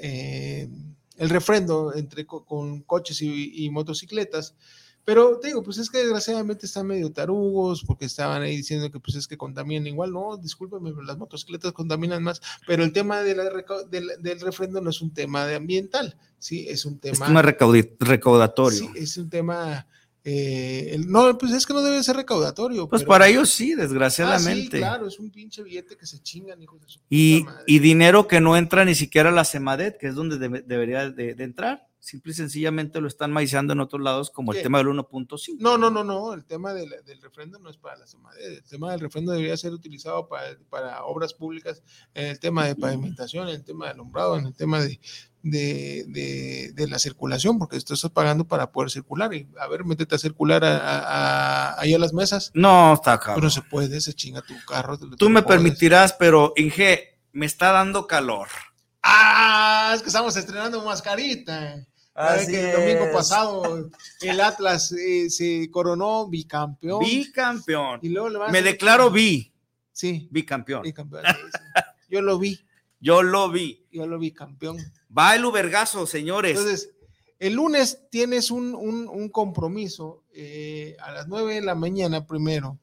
[1.19, 4.55] el refrendo entre con coches y motocicletas,
[5.09, 9.01] pero te digo, pues es que desgraciadamente están medio tarugos porque estaban ahí diciendo que
[9.01, 10.13] pues es que contaminan igual.
[10.13, 13.45] No, discúlpeme, las motocicletas contaminan más, pero el tema de la,
[13.89, 17.15] del, del refrendo no es un tema de ambiental, sí, es un tema...
[17.15, 17.41] Es un tema
[18.01, 18.81] recaudatorio.
[18.81, 19.87] Sí, es un tema
[20.25, 22.89] eh, no, pues es que no debe ser recaudatorio.
[22.89, 24.79] Pues para ellos sí, desgraciadamente.
[24.79, 28.29] Ah, claro, es un pinche billete que se chingan, hijos de su y, y dinero
[28.29, 31.88] que no entra ni siquiera a la CEMADET, que es donde debería de, entrar.
[32.01, 35.57] Simple y sencillamente lo están maizando en otros lados, como el tema del 1.5.
[35.59, 36.33] No, no, no, no.
[36.33, 38.41] El tema del, del refrendo no es para la CEMADET.
[38.41, 41.83] El tema del refrendo debería ser utilizado para, para obras públicas,
[42.15, 45.01] en el tema de pavimentación, en el tema de alumbrado, en el tema de,
[45.43, 49.35] de, de, la circulación, porque tú estás pagando para poder circular.
[49.35, 52.53] Y a ver, métete a circular ahí a las mesas.
[52.55, 53.41] No, está cabrón.
[53.41, 54.99] Pero se puede, se chinga tu carro.
[54.99, 58.49] Tú me permitirás, pero Inge, me está dando calor.
[59.03, 61.87] Ah, es que estamos estrenando mascarita.
[62.47, 67.01] Que el domingo pasado el Atlas eh, se coronó bicampeón.
[67.01, 68.01] Bicampeón.
[68.03, 69.53] Y luego me declaro bi.
[69.93, 70.29] Sí.
[70.31, 70.83] Bicampeón.
[70.83, 71.25] bicampeón
[72.09, 72.59] Yo lo vi.
[73.01, 73.87] Yo lo vi.
[73.91, 74.79] Yo lo vi campeón.
[75.17, 76.57] Va el Ubergazo, señores.
[76.57, 76.91] Entonces,
[77.39, 82.79] el lunes tienes un, compromiso eh, a las 9 de la mañana primero.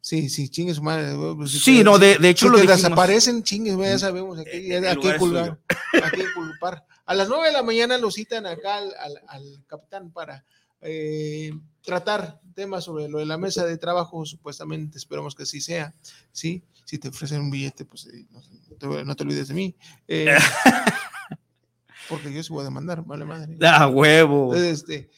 [0.00, 1.14] Sí, sí, chingue su madre.
[1.36, 5.58] Pues, sí, no, de, hecho si lo desaparecen, chingues, ya sabemos, aquí, aquí, culpar,
[6.02, 6.86] aquí culpar.
[7.08, 8.92] A las 9 de la mañana lo citan acá al,
[9.28, 10.44] al, capitán para
[10.82, 15.94] eh, tratar temas sobre lo de la mesa de trabajo, supuestamente, esperamos que así sea,
[16.32, 16.62] ¿sí?
[16.84, 19.74] Si te ofrecen un billete, pues eh, no, te, olvides de mí.
[20.06, 20.36] Eh,
[22.10, 23.56] porque yo se voy a demandar, vale madre.
[23.56, 24.54] Da huevo.
[24.54, 25.08] este,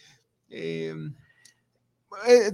[0.48, 0.94] te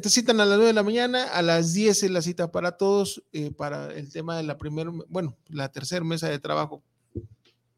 [0.09, 3.23] citan a las 9 de la mañana, a las 10 es la cita para todos,
[3.59, 6.83] para el tema de la primera, bueno, la tercera mesa de trabajo,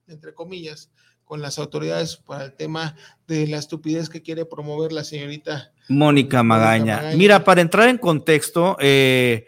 [0.06, 0.88] entre comillas,
[1.28, 6.42] con las autoridades para el tema de la estupidez que quiere promover la señorita Mónica
[6.42, 7.12] Magaña.
[7.16, 9.46] Mira, para entrar en contexto, eh,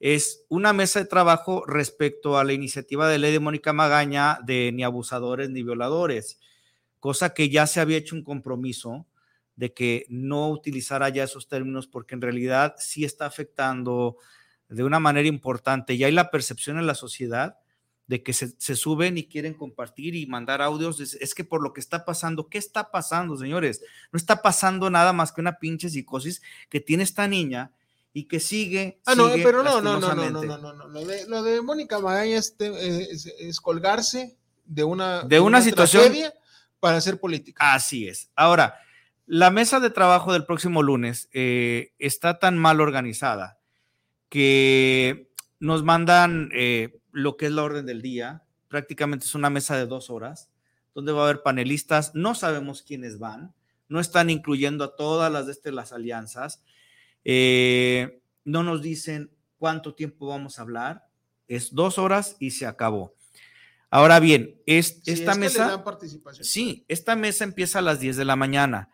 [0.00, 4.72] es una mesa de trabajo respecto a la iniciativa de ley de Mónica Magaña de
[4.72, 6.40] ni abusadores ni violadores,
[6.98, 9.06] cosa que ya se había hecho un compromiso
[9.54, 14.16] de que no utilizara ya esos términos porque en realidad sí está afectando
[14.68, 15.96] de una manera importante.
[15.96, 17.61] Ya hay la percepción en la sociedad
[18.06, 21.80] de que se, suben y quieren compartir y mandar audios, es, que por lo que
[21.80, 23.82] está pasando, ¿qué está pasando, señores?
[24.12, 27.72] No está pasando nada más que una pinche psicosis que tiene esta niña
[28.12, 29.00] y que sigue.
[29.06, 32.00] Ah, no, pero no, no, no, no, no, no, no, Lo de, lo de Mónica
[32.00, 34.36] Magaña es, es, colgarse
[34.66, 36.12] de una, de una, situación
[36.80, 37.72] para hacer política.
[37.72, 38.30] Así es.
[38.34, 38.78] Ahora,
[39.26, 43.58] la mesa de trabajo del próximo lunes eh, está tan mal organizada
[44.28, 48.42] que nos mandan eh, lo que es la orden del día.
[48.68, 50.50] Prácticamente es una mesa de dos horas,
[50.94, 52.14] donde va a haber panelistas.
[52.14, 53.54] No sabemos quiénes van.
[53.88, 56.64] No están incluyendo a todas las de este, las alianzas.
[57.24, 61.06] Eh, no nos dicen cuánto tiempo vamos a hablar.
[61.46, 63.14] Es dos horas y se acabó.
[63.90, 65.84] Ahora bien, esta mesa.
[66.40, 68.90] Sí, esta mesa empieza a las 10 de la mañana.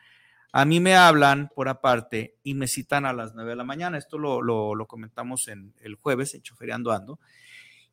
[0.50, 3.96] A mí me hablan por aparte y me citan a las 9 de la mañana.
[3.96, 7.20] Esto lo, lo comentamos en el jueves en Chofereando Ando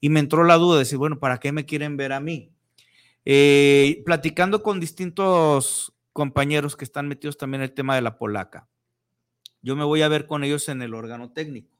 [0.05, 2.53] y me entró la duda de decir, bueno, ¿para qué me quieren ver a mí?
[3.25, 8.69] Eh, platicando con distintos compañeros que están metidos también en el tema de la polaca,
[9.63, 11.75] yo me voy a ver con ellos en el órgano técnico.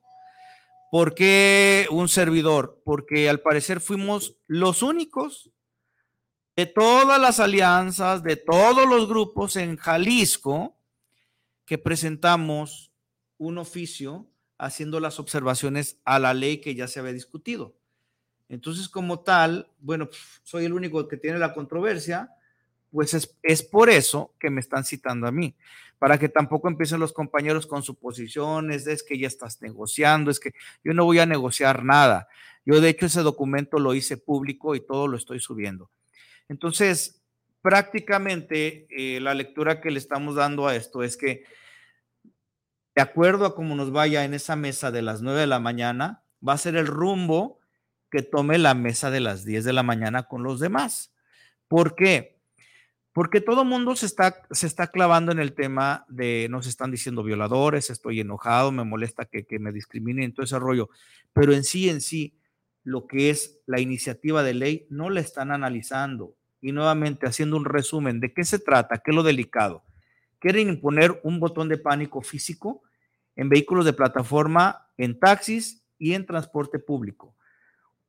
[0.89, 2.81] ¿Por qué un servidor?
[2.83, 5.51] Porque al parecer fuimos los únicos
[6.55, 10.79] de todas las alianzas, de todos los grupos en Jalisco,
[11.63, 12.91] que presentamos
[13.38, 17.75] un oficio haciendo las observaciones a la ley que ya se había discutido.
[18.49, 20.10] Entonces, como tal, bueno,
[20.43, 22.29] soy el único que tiene la controversia,
[22.91, 25.55] pues es, por eso que me están citando a mí,
[25.99, 30.53] para que tampoco empiecen los compañeros con suposiciones, es que ya estás negociando, es que
[30.84, 32.29] yo no voy a negociar nada.
[32.65, 35.89] Yo de hecho ese documento lo hice público y todo lo estoy subiendo.
[36.47, 37.21] Entonces,
[37.62, 41.43] prácticamente eh, la lectura que le estamos dando a esto es que,
[42.95, 46.23] de acuerdo a cómo nos vaya en esa mesa de las 9 de la mañana,
[46.47, 47.60] va a ser el rumbo
[48.15, 51.13] que tome la mesa de las 10 de la mañana con los demás.
[51.67, 52.39] ¿Por qué?
[53.12, 57.23] Porque todo mundo se está, se está clavando en el tema de nos están diciendo
[57.23, 60.89] violadores, estoy enojado, me molesta que, que me discriminen, todo ese rollo.
[61.34, 62.39] Pero en sí, en sí,
[62.86, 66.38] lo que es la iniciativa de ley no la están analizando.
[66.62, 69.84] Y nuevamente haciendo un resumen de qué se trata, qué es lo delicado.
[70.39, 72.82] Quieren imponer un botón de pánico físico
[73.36, 77.36] en vehículos de plataforma, en taxis y en transporte público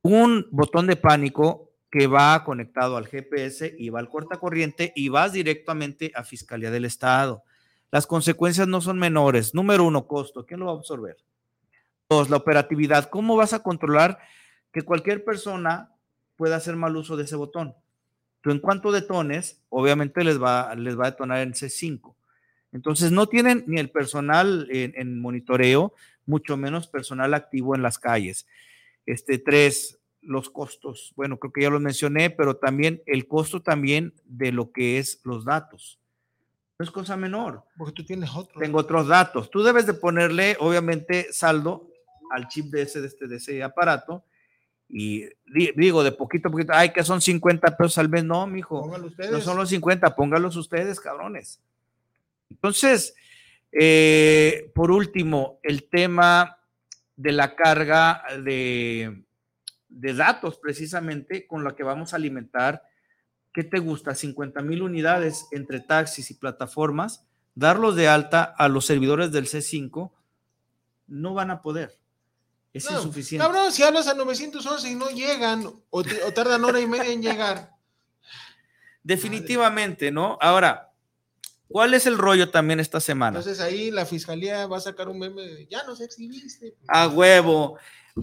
[0.01, 5.33] un botón de pánico que va conectado al GPS y va al cortacorriente y vas
[5.33, 7.43] directamente a Fiscalía del Estado.
[7.91, 9.53] Las consecuencias no son menores.
[9.53, 10.45] Número uno, costo.
[10.45, 11.17] ¿Quién lo va a absorber?
[12.09, 13.09] Dos, la operatividad.
[13.09, 14.19] ¿Cómo vas a controlar
[14.73, 15.91] que cualquier persona
[16.35, 17.75] pueda hacer mal uso de ese botón?
[18.41, 22.13] Tú en cuanto detones, obviamente les va, les va a detonar en C5.
[22.73, 25.93] Entonces no tienen ni el personal en monitoreo,
[26.25, 28.45] mucho menos personal activo en las calles.
[29.07, 31.13] Este, tres, los costos.
[31.15, 35.21] Bueno, creo que ya los mencioné, pero también el costo también de lo que es
[35.23, 35.99] los datos.
[36.77, 37.63] No es cosa menor.
[37.77, 38.61] Porque tú tienes otros.
[38.61, 39.49] Tengo otros datos.
[39.49, 41.89] Tú debes de ponerle, obviamente, saldo
[42.29, 44.23] al chip de ese, de este, de ese aparato.
[44.89, 45.25] Y
[45.75, 48.23] digo, de poquito a poquito, ay, que son 50 pesos al mes.
[48.23, 48.81] No, mijo.
[48.81, 49.31] Póngalo ustedes.
[49.31, 51.59] No son los 50, póngalos ustedes, cabrones.
[52.49, 53.15] Entonces,
[53.71, 56.56] eh, por último, el tema
[57.17, 59.23] de la carga de,
[59.89, 62.83] datos precisamente con la que vamos a alimentar,
[63.51, 64.15] ¿qué te gusta?
[64.15, 67.25] 50 mil unidades entre taxis y plataformas,
[67.55, 70.11] darlos de alta a los servidores del C5,
[71.07, 71.97] no van a poder.
[72.71, 73.43] Es insuficiente.
[73.43, 77.23] Cabrón, si hablas a 911 y no llegan, o, o tardan hora y media en
[77.23, 77.71] llegar.
[79.01, 80.37] Definitivamente, ¿no?
[80.39, 80.86] Ahora,
[81.69, 83.39] ¿Cuál es el rollo también esta semana?
[83.39, 86.75] Entonces ahí la fiscalía va a sacar un meme de ya nos exhibiste.
[86.87, 87.77] A huevo.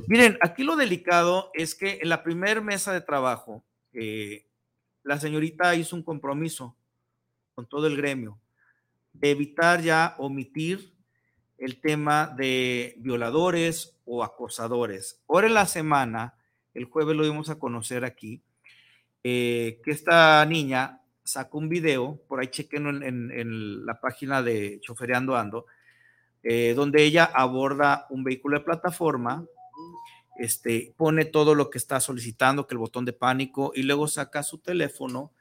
[0.09, 4.47] Miren, aquí lo delicado es que en la primera mesa de trabajo, eh,
[5.03, 6.77] la señorita hizo un compromiso
[7.55, 8.41] con todo el gremio
[9.13, 10.93] de evitar ya omitir
[11.59, 15.23] el tema de violadores o acosadores.
[15.29, 16.35] Ahora en la semana,
[16.75, 18.43] el jueves lo dimos a conocer aquí,
[19.23, 25.37] eh, que esta niña sacó un video, por ahí chequen en, la página de Chofereando
[25.37, 25.67] Ando,
[26.43, 29.47] eh, donde ella aborda un vehículo de plataforma,
[30.37, 34.43] este, pone todo lo que está solicitando, que el botón de pánico, y luego saca
[34.43, 35.33] su teléfono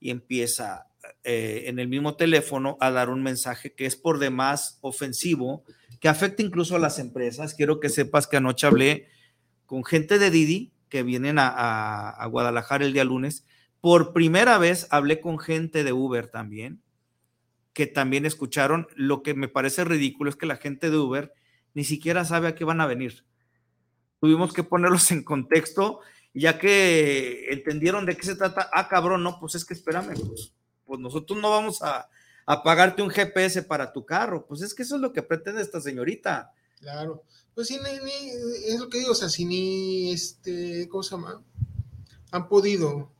[0.00, 0.86] y empieza
[1.24, 5.64] eh, en el mismo teléfono a dar un mensaje que es por demás ofensivo,
[6.00, 7.54] que afecta incluso a las empresas.
[7.54, 9.08] Quiero que sepas que anoche hablé
[9.66, 13.44] con gente de Didi que vienen a, Guadalajara el día lunes.
[13.86, 16.82] Por primera vez hablé con gente de Uber también,
[17.72, 18.88] que también escucharon.
[18.96, 21.32] Lo que me parece ridículo es que la gente de Uber
[21.72, 23.24] ni siquiera sabe a qué van a venir.
[24.18, 26.00] Tuvimos que ponerlos en contexto,
[26.34, 28.68] ya que entendieron de qué se trata.
[28.72, 30.52] Ah, cabrón, no, pues es que espérame, pues,
[30.84, 32.08] pues nosotros no vamos a,
[32.64, 34.46] pagarte un GPS para tu carro.
[34.48, 36.52] Pues es que eso es lo que pretende esta señorita.
[36.80, 37.22] Claro.
[37.54, 38.30] Pues sí, ni,
[38.66, 41.40] es lo que digo, o sea, si ni, este, ¿cómo se llama?
[42.32, 43.14] Han podido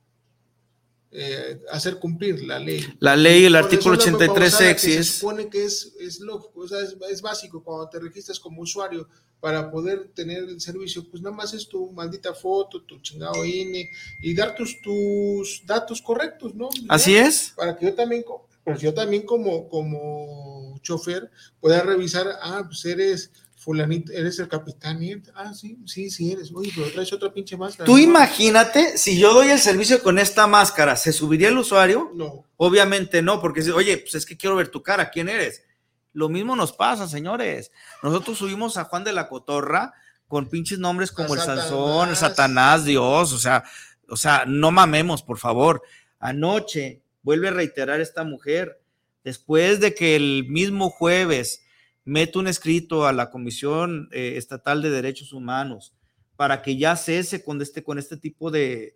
[1.19, 2.85] eh, hacer cumplir la ley.
[3.01, 6.95] La ley, el artículo 83 x Se supone que es, es lógico, o sea, es,
[7.11, 9.09] es, básico cuando te registras como usuario
[9.41, 13.89] para poder tener el servicio, pues nada más es tu maldita foto, tu chingado INE
[14.21, 16.69] y dar tus, tus datos correctos, ¿no?
[16.89, 17.55] Así es.
[17.57, 18.23] Para que yo también,
[18.63, 23.31] pues yo también como, como chofer pueda revisar, ah, pues eres
[23.67, 25.01] fulanito, eres el capitán,
[25.35, 27.85] ah, sí, sí, sí eres, oye, pero traes otra pinche máscara.
[27.85, 32.13] Tú imagínate, si yo doy el servicio con esta máscara, ¿se subiría el usuario?
[32.15, 32.45] No.
[32.59, 35.65] Obviamente no, porque, oye, pues es que quiero ver tu cara, ¿quién eres?
[36.13, 37.73] Lo mismo nos pasa, señores.
[38.05, 39.95] Nosotros subimos a Juan de la Cotorra
[40.29, 43.65] con pinches nombres como el Sansón, el Satanás, Dios, o sea,
[44.09, 45.83] o sea, no mamemos, por favor.
[46.21, 48.81] Anoche, vuelve a reiterar esta mujer,
[49.25, 51.66] después de que el mismo jueves
[52.07, 55.93] mete un escrito a la Comisión eh, Estatal de Derechos Humanos
[56.37, 58.95] para que ya cese con este, con este tipo de,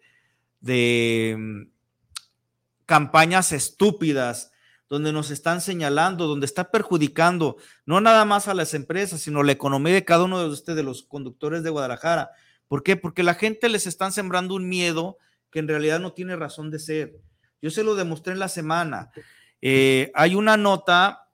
[0.61, 1.63] de mm,
[2.87, 4.53] campañas estúpidas
[4.89, 9.53] donde nos están señalando, donde está perjudicando no nada más a las empresas, sino la
[9.53, 12.31] economía de cada uno de ustedes, de los conductores de Guadalajara.
[12.69, 12.97] ¿Por qué?
[12.97, 15.19] Porque la gente les están sembrando un miedo
[15.51, 17.17] que en realidad no tiene razón de ser.
[17.61, 19.11] Yo se lo demostré en la semana.
[19.61, 21.30] Eh, hay una nota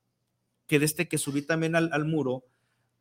[0.67, 2.45] que de este que subí también al, muro,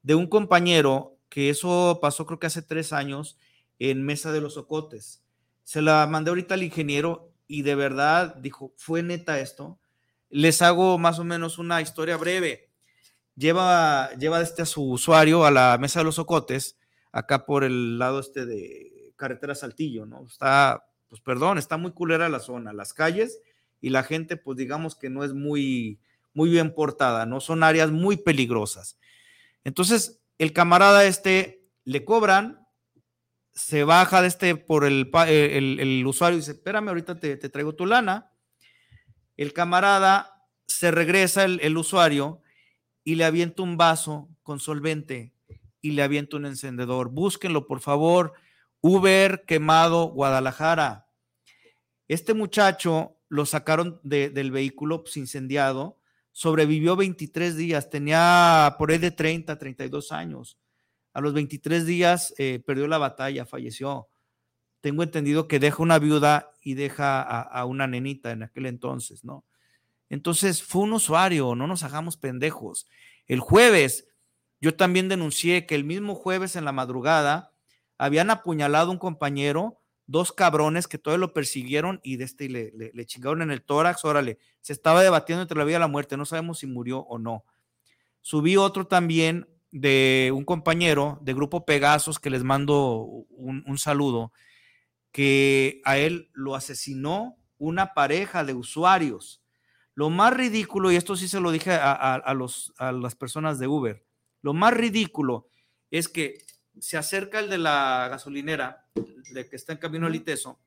[0.03, 3.37] de un compañero que eso pasó creo que hace tres años
[3.79, 5.23] en Mesa de los Ocotes.
[5.63, 9.79] Se la mandé ahorita al ingeniero y de verdad dijo, fue neta esto.
[10.29, 12.69] Les hago más o menos una historia breve.
[13.35, 16.77] Lleva, lleva este a su usuario a la Mesa de los Ocotes,
[17.11, 20.25] acá por el lado este de carretera Saltillo, ¿no?
[20.25, 23.41] Está, pues perdón, está muy culera la zona, las calles
[23.81, 25.99] y la gente, pues digamos que no es muy,
[26.35, 27.39] muy bien portada, ¿no?
[27.39, 28.99] Son áreas muy peligrosas.
[29.63, 32.67] Entonces, el camarada este le cobran,
[33.53, 37.85] se baja de este por el, el, usuario y dice, espérame, ahorita te, traigo tu
[37.85, 38.31] lana.
[39.37, 42.41] El camarada se regresa el, usuario
[43.05, 45.33] y le avienta un vaso con solvente
[45.81, 47.09] y le avienta un encendedor.
[47.09, 48.33] Búsquenlo, por favor.
[48.81, 51.07] Uber quemado Guadalajara.
[52.09, 55.97] Este muchacho lo sacaron del vehículo pues, incendiado
[56.35, 60.57] sobrevivió 23 días, tenía por ahí de 30, 32 años.
[61.13, 64.09] A los 23 días eh, perdió la batalla, falleció.
[64.81, 69.45] Tengo entendido que deja una viuda y deja a, una nenita en aquel entonces, ¿no?
[70.09, 72.85] Entonces fue un usuario, no nos hagamos pendejos.
[73.27, 74.09] El jueves,
[74.59, 77.53] yo también denuncié que el mismo jueves en la madrugada
[77.97, 82.71] habían apuñalado a un compañero dos cabrones que todavía lo persiguieron y de este le,
[82.71, 86.17] le, chingaron en el tórax, órale, se estaba debatiendo entre la vida y la muerte,
[86.17, 87.43] no sabemos si murió o no.
[88.21, 92.97] Subí otro también de un compañero de Grupo Pegasos que les mando
[93.29, 94.31] un, saludo,
[95.11, 99.41] que a él lo asesinó una pareja de usuarios.
[99.93, 103.67] Lo más ridículo, y esto sí se lo dije a, los, a las personas de
[103.67, 104.05] Uber,
[104.41, 105.47] lo más ridículo
[105.91, 106.37] es que
[106.79, 108.84] se acerca el de la gasolinera,
[109.31, 110.57] de que está en camino al ITESO,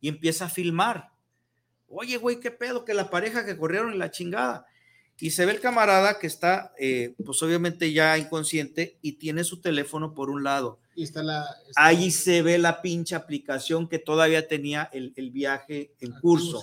[0.00, 1.10] y empieza a filmar.
[1.88, 4.66] Oye, güey, qué pedo, que la pareja que corrieron en la chingada.
[5.20, 9.60] Y se ve el camarada que está, eh, pues obviamente ya inconsciente y tiene su
[9.60, 10.78] teléfono por un lado.
[10.94, 11.44] Y está la,
[11.74, 16.62] Ahí se ve la pinche aplicación que todavía tenía el, viaje en curso.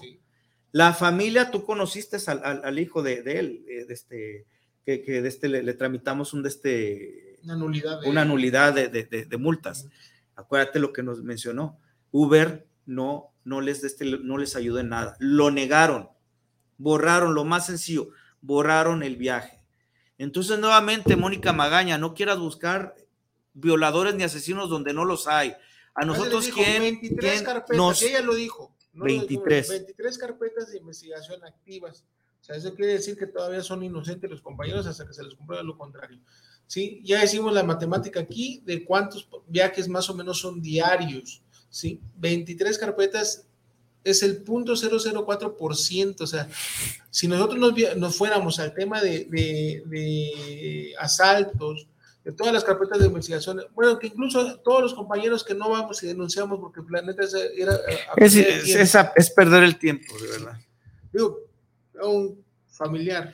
[0.72, 4.46] La familia, tú conociste al, hijo de, él, eh, de este,
[4.86, 9.88] que, de este le, tramitamos un de este, una nulidad de, una nulidad de, multas.
[10.36, 11.78] Acuérdate lo que nos mencionó.
[12.12, 15.16] Uber no, no, les, este, no les ayudó en nada.
[15.20, 16.10] Lo negaron,
[16.78, 18.10] borraron lo más sencillo,
[18.42, 19.62] borraron el viaje.
[20.18, 22.96] Entonces, nuevamente, Mónica Magaña, no quieras buscar
[23.54, 25.54] violadores ni asesinos donde no los hay.
[25.94, 26.82] A nosotros, ¿quién?
[26.82, 28.76] 23 carpetas, ella lo dijo.
[28.94, 29.70] 23.
[29.70, 32.06] 23 carpetas de investigación activas.
[32.42, 35.36] O sea, eso quiere decir que todavía son inocentes los compañeros hasta que se les
[35.36, 36.20] compruebe lo contrario.
[36.68, 37.02] ¿Sí?
[37.04, 41.42] Ya decimos la matemática aquí de cuántos viajes más o menos son diarios.
[41.70, 42.00] ¿Sí?
[42.18, 43.46] 23 carpetas
[44.06, 46.22] es el punto 004%.
[46.22, 46.48] O sea,
[47.10, 51.88] si nosotros nos, fuéramos al tema de, de, asaltos,
[52.24, 56.02] de todas las carpetas de investigación, bueno, que incluso todos los compañeros que no vamos
[56.04, 57.24] y denunciamos porque el planeta
[57.56, 57.80] era...
[58.16, 60.60] Es, es, perder el tiempo, de verdad.
[61.12, 61.40] Digo,
[62.02, 63.34] un familiar,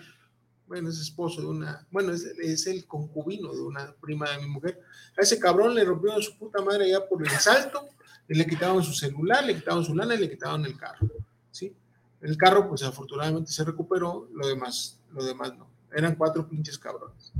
[0.71, 4.47] bueno, es esposo de una, bueno, es, es, el concubino de una prima de mi
[4.47, 4.79] mujer.
[5.17, 7.89] A ese cabrón le rompieron su puta madre ya por el asalto
[8.33, 11.07] le quitaban su celular, le quitaban su lana y le quitaban el carro,
[11.51, 11.73] ¿sí?
[12.21, 15.67] El carro, pues afortunadamente se recuperó, lo demás, lo demás no.
[15.93, 17.31] Eran cuatro pinches cabrones.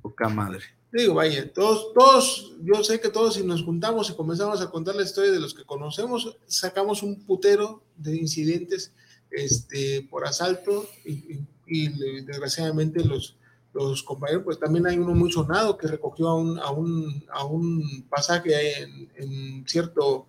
[0.00, 0.64] Poca madre.
[0.92, 4.94] Digo, vaya, todos, todos, yo sé que todos si nos juntamos y comenzamos a contar
[4.94, 8.92] la historia de los que conocemos, sacamos un putero de incidentes
[9.30, 13.36] este, por asalto y, desgraciadamente los,
[13.74, 17.44] los compañeros, pues también hay uno muy sonado que recogió a un, a un, a
[17.44, 18.82] un pasaje
[19.16, 20.26] en, cierto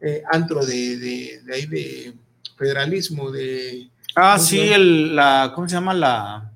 [0.00, 2.14] eh, antro de, de, ahí de
[2.56, 3.90] federalismo, de...
[4.14, 5.92] Ah, sí, el, la, ¿cómo se llama?
[5.92, 6.52] La...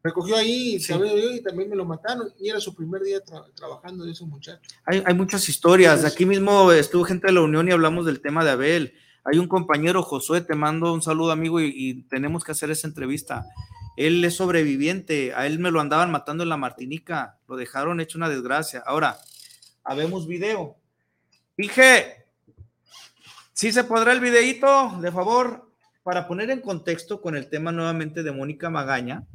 [0.00, 3.18] Recogió ahí y también me lo mataron y era su primer día
[3.54, 4.72] trabajando de esos muchachos.
[4.84, 8.44] Hay, hay muchas historias, aquí mismo estuvo gente de la Unión y hablamos del tema
[8.44, 8.94] de Abel.
[9.30, 13.44] Hay un compañero, Josué, te mando un saludo amigo y tenemos que hacer esa entrevista.
[13.94, 18.16] Él es sobreviviente, a él me lo andaban matando en la Martinica, lo dejaron hecho
[18.16, 18.82] una desgracia.
[18.86, 19.18] Ahora,
[19.84, 20.76] habemos video.
[21.58, 22.24] Dije,
[23.52, 25.70] ¿sí se podrá el videito, de favor?
[26.02, 29.26] Para poner en contexto con el tema nuevamente de Mónica Magaña,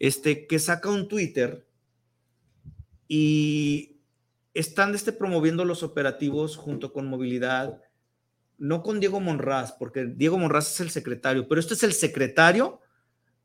[0.00, 1.68] este, que saca un Twitter
[3.06, 4.00] y
[4.54, 7.80] están este, promoviendo los operativos junto con movilidad,
[8.58, 12.80] no con Diego Monraz, porque Diego Monraz es el secretario, pero este es el secretario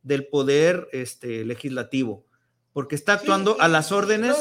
[0.04, 2.26] del poder este, legislativo,
[2.74, 4.36] porque está actuando a las órdenes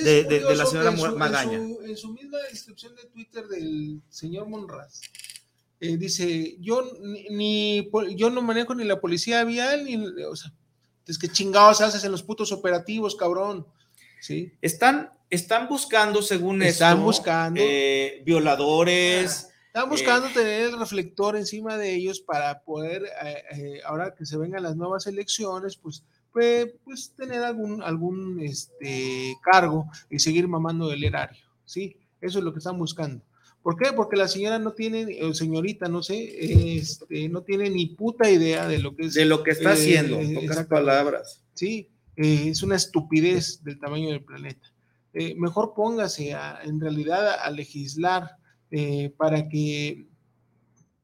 [0.00, 1.58] de, la señora Magaña.
[1.58, 5.00] En su, misma descripción de Twitter del señor Monraz,
[5.80, 6.84] eh, dice, yo
[7.30, 10.52] ni, yo no manejo ni la policía vial, ni, o sea,
[11.06, 13.66] es que chingados haces en los putos operativos, cabrón.
[14.20, 14.52] ¿Sí?
[14.62, 21.94] Están, están buscando, según están buscando eh, violadores, están buscando tener el reflector encima de
[21.94, 27.14] ellos para poder, eh, eh, ahora que se vengan las nuevas elecciones, pues, pues, pues,
[27.16, 31.96] tener algún, algún este, cargo y seguir mamando el erario, ¿sí?
[32.20, 33.24] Eso es lo que están buscando.
[33.62, 33.94] ¿Por qué?
[33.94, 38.68] Porque la señora no tiene, o señorita, no sé, este, no tiene ni puta idea
[38.68, 39.14] de lo que es.
[39.14, 41.42] De lo que está eh, haciendo, pocas palabras.
[41.54, 44.70] Sí, es una estupidez del tamaño del planeta.
[45.36, 48.41] mejor póngase en realidad a legislar
[48.74, 50.06] eh, para que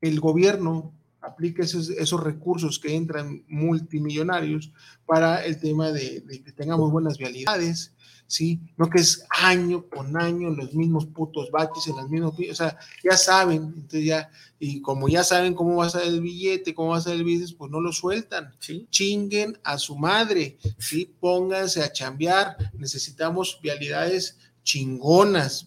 [0.00, 4.72] el gobierno aplique esos, recursos que entran multimillonarios
[5.04, 7.92] para el tema de, que tengamos buenas vialidades,
[8.26, 8.60] ¿sí?
[8.78, 12.78] No que es año con año los mismos putos baches en las mismas, o sea,
[13.04, 16.90] ya saben, entonces ya, y como ya saben cómo va a ser el billete, cómo
[16.90, 18.86] va a ser el business, pues no lo sueltan, ¿sí?
[18.90, 21.14] Chinguen a su madre, ¿sí?
[21.20, 24.38] Pónganse a chambear, necesitamos vialidades
[24.68, 25.66] chingonas,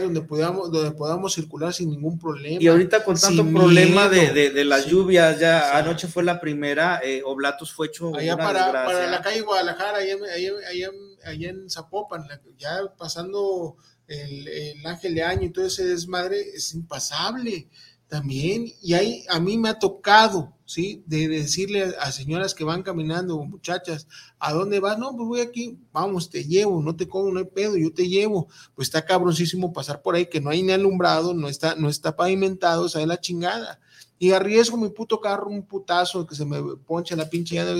[0.00, 2.60] donde podamos, donde podamos circular sin ningún problema.
[2.60, 7.22] Y ahorita con tanto problema de, de, las lluvias, ya anoche fue la primera, eh,
[7.24, 12.26] Oblatos fue hecho allá para, para, la calle Guadalajara, allá, en Zapopan,
[12.58, 13.76] ya pasando
[14.08, 17.68] el, el, Ángel de Año y todo ese desmadre, es impasable
[18.08, 21.02] también, y ahí a mí me ha tocado, ¿sí?
[21.06, 24.08] De decirle a, señoras que van caminando, muchachas,
[24.38, 24.98] ¿a dónde vas?
[24.98, 28.08] No, pues voy aquí, vamos, te llevo, no te como, no hay pedo, yo te
[28.08, 28.48] llevo.
[28.74, 32.16] Pues está cabroncísimo pasar por ahí, que no hay ni alumbrado, no está, no está
[32.16, 33.78] pavimentado, o la chingada.
[34.18, 37.74] Y arriesgo mi puto carro, un putazo, que se me ponche la pinche llanta,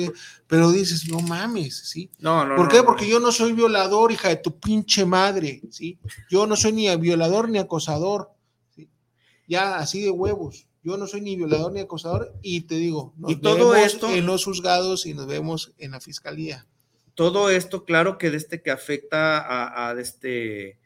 [0.47, 2.11] pero dices, no mames, ¿sí?
[2.18, 2.57] No, no.
[2.57, 2.82] ¿Por qué?
[2.82, 5.99] Porque yo no soy violador, hija de tu pinche madre, ¿sí?
[6.28, 8.32] Yo no soy ni violador ni acosador
[9.53, 10.66] ya así de huevos.
[10.85, 14.26] Yo no soy ni violador ni acosador y te digo, nos y todo esto en
[14.26, 16.66] los juzgados y nos vemos en la fiscalía.
[17.14, 20.80] Todo esto, claro que desde que afecta a, este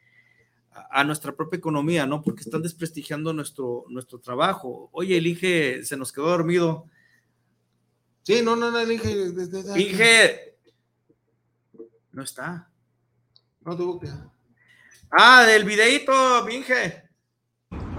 [0.91, 2.21] a nuestra propia economía, ¿no?
[2.21, 4.89] Porque están desprestigiando nuestro, nuestro trabajo.
[4.91, 6.85] Oye, el Inge se nos quedó dormido.
[8.21, 8.91] Sí, no, no, no, el.
[8.91, 10.57] Inge.
[12.11, 12.69] No está.
[13.61, 14.09] No tuvo que.
[15.09, 17.06] Ah, del videito, Inge.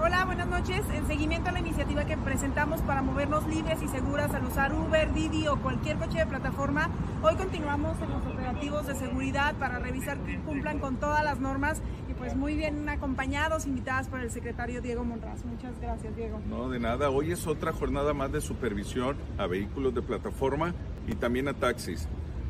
[0.01, 0.81] Hola, buenas noches.
[0.93, 5.13] En seguimiento a la iniciativa que presentamos para movernos libres y seguras al usar Uber,
[5.13, 6.89] Didi o cualquier coche de plataforma,
[7.21, 11.81] hoy continuamos en los operativos de seguridad para revisar que cumplan con todas las normas
[12.09, 15.43] y pues muy bien acompañados, invitadas por el secretario Diego Monraz.
[15.43, 16.39] Muchas gracias, Diego.
[16.47, 17.09] No, de nada.
[17.09, 20.73] Hoy es otra jornada más de supervisión a vehículos de plataforma
[21.07, 22.07] y también a taxis.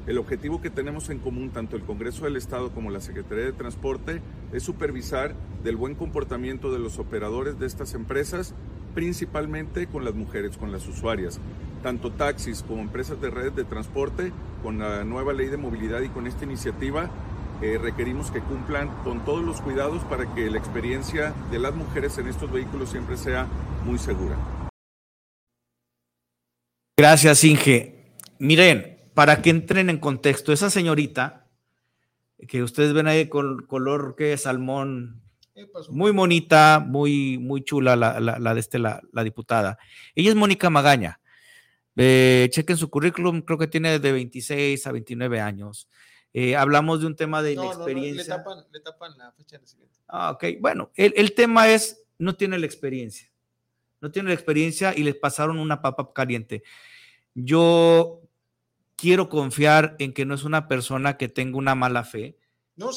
[0.10, 3.54] El objetivo que tenemos en común, tanto el Congreso del Estado como la Secretaría de
[3.54, 8.56] Transporte, es supervisar del buen comportamiento de los operadores de estas empresas,
[8.96, 11.40] principalmente con las mujeres, con las usuarias,
[11.84, 14.32] tanto taxis como empresas de redes de transporte,
[14.64, 17.12] con la nueva ley de movilidad y con esta iniciativa.
[17.62, 22.18] Eh, requerimos que cumplan con todos los cuidados para que la experiencia de las mujeres
[22.18, 23.46] en estos vehículos siempre sea
[23.86, 24.38] muy segura.
[26.98, 28.16] Gracias, Inge.
[28.40, 31.48] Miren, para que entren en contexto, esa señorita
[32.48, 35.22] que ustedes ven ahí con color que salmón,
[35.90, 39.78] muy bonita, muy, muy chula la, de este, la, diputada.
[40.16, 41.20] Ella es Mónica Magaña.
[41.96, 45.90] Eh, chequen su currículum, creo que tiene de 26 a 29 años.
[46.34, 48.38] Eh, hablamos de un tema de inexperiencia.
[48.72, 50.00] le, tapan, la fecha de nacimiento.
[50.08, 50.46] Ah, ok.
[50.62, 53.30] Bueno, el, el, tema es, no tiene la experiencia.
[54.00, 56.64] No tiene la experiencia y les pasaron una papa caliente.
[57.34, 58.19] Yo
[59.00, 62.39] quiero confiar en que no es una persona que tenga una mala fe,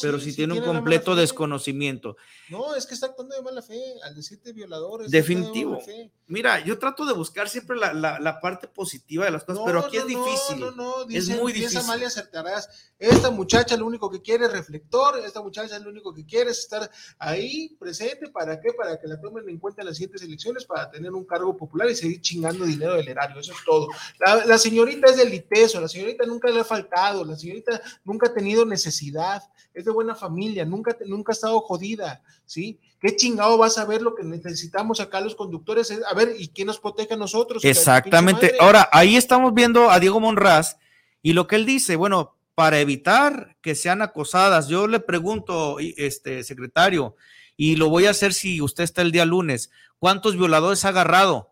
[0.01, 2.16] pero si tiene, un completo desconocimiento.
[2.49, 5.11] No, es que está actuando de mala fe al decirte violadores.
[5.11, 5.78] Definitivo.
[6.26, 9.97] Mira, yo trato de buscar siempre la, la, parte positiva de las cosas, pero aquí
[9.97, 10.61] es difícil.
[10.61, 11.78] No, no, es muy difícil.
[11.78, 12.68] Amalia acertarás.
[12.99, 16.61] Esta muchacha lo único que quiere es reflector, esta muchacha lo único que quiere es
[16.61, 18.28] estar ahí presente.
[18.28, 18.72] ¿Para qué?
[18.72, 21.91] Para que la tomen en cuenta en las siguientes elecciones, para tener un cargo popular
[21.91, 23.41] y seguir chingando dinero del erario.
[23.41, 23.89] Eso es todo.
[24.20, 28.28] La, la señorita es del liteso, la señorita nunca le ha faltado, la señorita nunca
[28.28, 29.43] ha tenido necesidad
[29.75, 32.79] es de buena familia, nunca, nunca ha estado jodida, ¿sí?
[33.01, 35.93] ¿Qué chingado vas a ver lo que necesitamos acá los conductores?
[36.09, 37.64] A ver, ¿y quién nos protege a nosotros?
[37.64, 38.55] Exactamente.
[38.61, 40.77] Ahora, ahí estamos viendo a Diego Monraz
[41.23, 46.45] y lo que él dice, bueno, para evitar que sean acosadas, yo le pregunto, este
[46.45, 47.16] secretario,
[47.57, 51.51] y lo voy a hacer si usted está el día lunes, ¿cuántos violadores ha agarrado?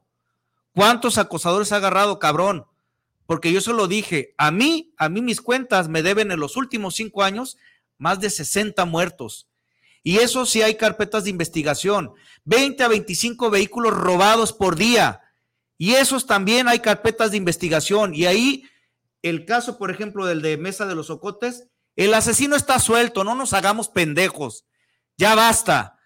[0.74, 2.66] ¿Cuántos acosadores ha agarrado, cabrón?
[3.26, 6.56] Porque yo se lo dije, a mí, a mí mis cuentas me deben en los
[6.56, 7.58] últimos cinco años
[8.00, 9.46] más de 60 muertos.
[10.02, 12.12] Y eso sí hay carpetas de investigación,
[12.44, 15.20] 20 a 25 vehículos robados por día.
[15.76, 18.14] Y esos también hay carpetas de investigación.
[18.14, 18.64] Y ahí
[19.22, 23.34] el caso, por ejemplo, del de Mesa de los Ocotes, el asesino está suelto, no
[23.34, 24.64] nos hagamos pendejos.
[25.18, 25.98] Ya basta.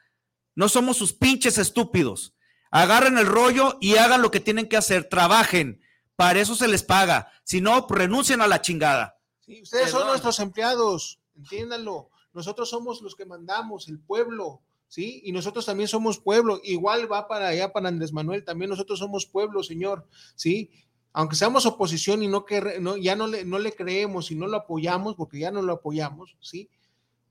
[0.56, 2.34] No somos sus pinches estúpidos.
[2.72, 5.80] Agarren el rollo y hagan lo que tienen que hacer, trabajen.
[6.16, 7.30] Para eso se les paga.
[7.44, 9.20] Si no, renuncien a la chingada.
[9.38, 12.10] Sí, ustedes son nuestros empleados entiéndanlo.
[12.32, 15.22] Nosotros somos los que mandamos, el pueblo, ¿sí?
[15.24, 16.60] Y nosotros también somos pueblo.
[16.64, 20.70] Igual va para allá, para Andrés Manuel, también nosotros somos pueblo, señor, ¿sí?
[21.12, 24.48] Aunque seamos oposición y no que no, ya no le, no le creemos y no
[24.48, 26.68] lo apoyamos, porque ya no lo apoyamos, ¿sí?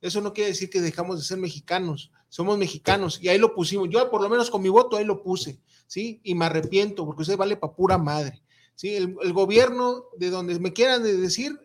[0.02, 3.90] Eso no quiere decir que dejamos de ser mexicanos, somos mexicanos y ahí lo pusimos.
[3.90, 6.20] Yo por lo menos con mi voto ahí lo puse, ¿sí?
[6.24, 8.42] Y me arrepiento porque usted vale para pura madre,
[8.76, 8.96] ¿sí?
[8.96, 11.58] El, el, gobierno de donde me quieran decir,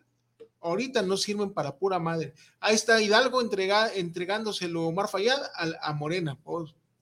[0.60, 2.34] ahorita no sirven para pura madre.
[2.60, 5.40] Ahí está Hidalgo entregándoselo Omar Fayad
[5.80, 6.38] a, Morena,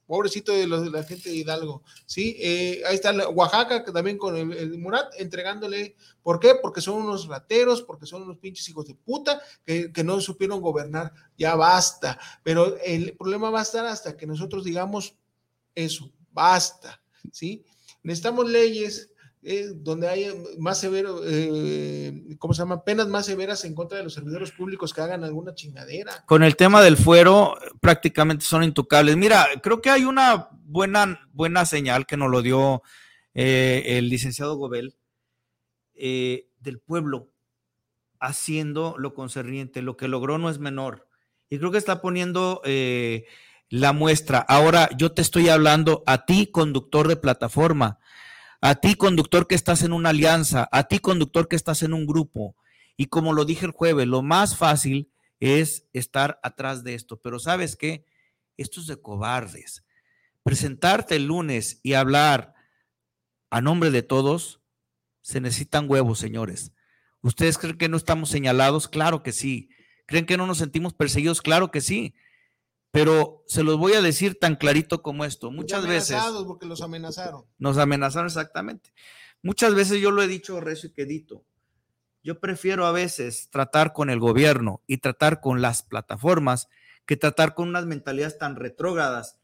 [0.06, 2.36] pobrecito de, los, de, la gente de Hidalgo, ¿sí?
[2.38, 6.54] Eh, ahí está Oaxaca, que también con el, Murat, entregándole, ¿por qué?
[6.60, 10.60] Porque son unos rateros, porque son unos pinches hijos de puta que, que no supieron
[10.60, 15.16] gobernar, ya basta, pero el problema va a estar hasta que nosotros digamos
[15.74, 17.02] eso, basta,
[17.32, 17.64] ¿sí?
[18.02, 19.10] Necesitamos leyes
[19.42, 20.26] eh, donde hay
[20.58, 22.82] más severo, eh, ¿cómo se llama?
[22.82, 26.24] Penas más severas en contra de los servidores públicos que hagan alguna chingadera.
[26.26, 29.16] Con el tema del fuero, prácticamente son intocables.
[29.16, 32.82] Mira, creo que hay una buena, buena señal que nos lo dio
[33.34, 34.96] eh, el licenciado Gobel
[35.94, 37.30] del pueblo
[38.18, 39.80] haciendo lo concerniente.
[39.80, 41.08] Lo que logró no es menor.
[41.48, 42.62] Y creo que está poniendo
[43.68, 44.40] la muestra.
[44.40, 48.00] Ahora yo te estoy hablando a ti, conductor de plataforma
[48.60, 52.06] a ti conductor que estás en una alianza, a ti conductor que estás en un
[52.06, 52.56] grupo.
[52.96, 57.20] Y como lo dije el jueves, lo más fácil es estar atrás de esto.
[57.20, 58.04] Pero sabes qué?
[58.56, 59.84] Esto es de cobardes.
[60.42, 62.54] Presentarte el lunes y hablar
[63.50, 64.60] a nombre de todos,
[65.22, 66.72] se necesitan huevos, señores.
[67.20, 68.88] ¿Ustedes creen que no estamos señalados?
[68.88, 69.68] Claro que sí.
[70.06, 71.42] ¿Creen que no nos sentimos perseguidos?
[71.42, 72.14] Claro que sí.
[72.96, 75.50] Pero se los voy a decir tan clarito como esto.
[75.50, 76.18] Muchas veces.
[76.46, 77.44] porque los amenazaron.
[77.58, 78.94] Nos amenazaron exactamente.
[79.42, 81.44] Muchas veces yo lo he dicho recio y quedito.
[82.22, 86.68] Yo prefiero a veces tratar con el gobierno y tratar con las plataformas
[87.04, 89.40] que tratar con unas mentalidades tan retrógradas.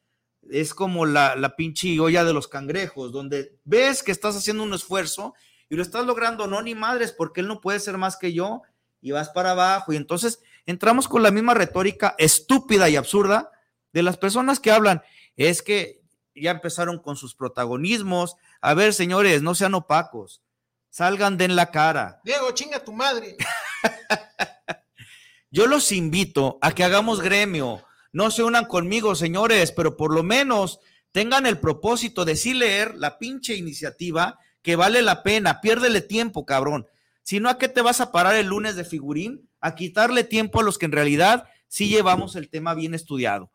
[0.48, 4.72] Es como la, la pinche olla de los cangrejos, donde ves que estás haciendo un
[4.72, 5.34] esfuerzo
[5.68, 8.62] y lo estás logrando, no, ni madres, porque él no puede ser más que yo
[9.02, 9.92] y vas para abajo.
[9.92, 13.50] Y entonces entramos con la misma retórica estúpida y absurda
[13.92, 15.02] de las personas que hablan.
[15.36, 16.02] Es que
[16.34, 18.36] ya empezaron con sus protagonismos.
[18.60, 20.42] A ver, señores, no sean opacos.
[20.90, 22.20] Salgan de en la cara.
[22.24, 23.36] Diego, chinga tu madre.
[25.50, 27.82] Yo los invito a que hagamos gremio.
[28.12, 30.80] No se unan conmigo, señores, pero por lo menos
[31.12, 35.60] tengan el propósito de sí leer la pinche iniciativa que vale la pena.
[35.60, 36.86] Piérdele tiempo, cabrón.
[37.22, 39.48] Si no, ¿a qué te vas a parar el lunes de figurín?
[39.60, 43.50] A quitarle tiempo a los que en realidad sí llevamos el tema bien estudiado.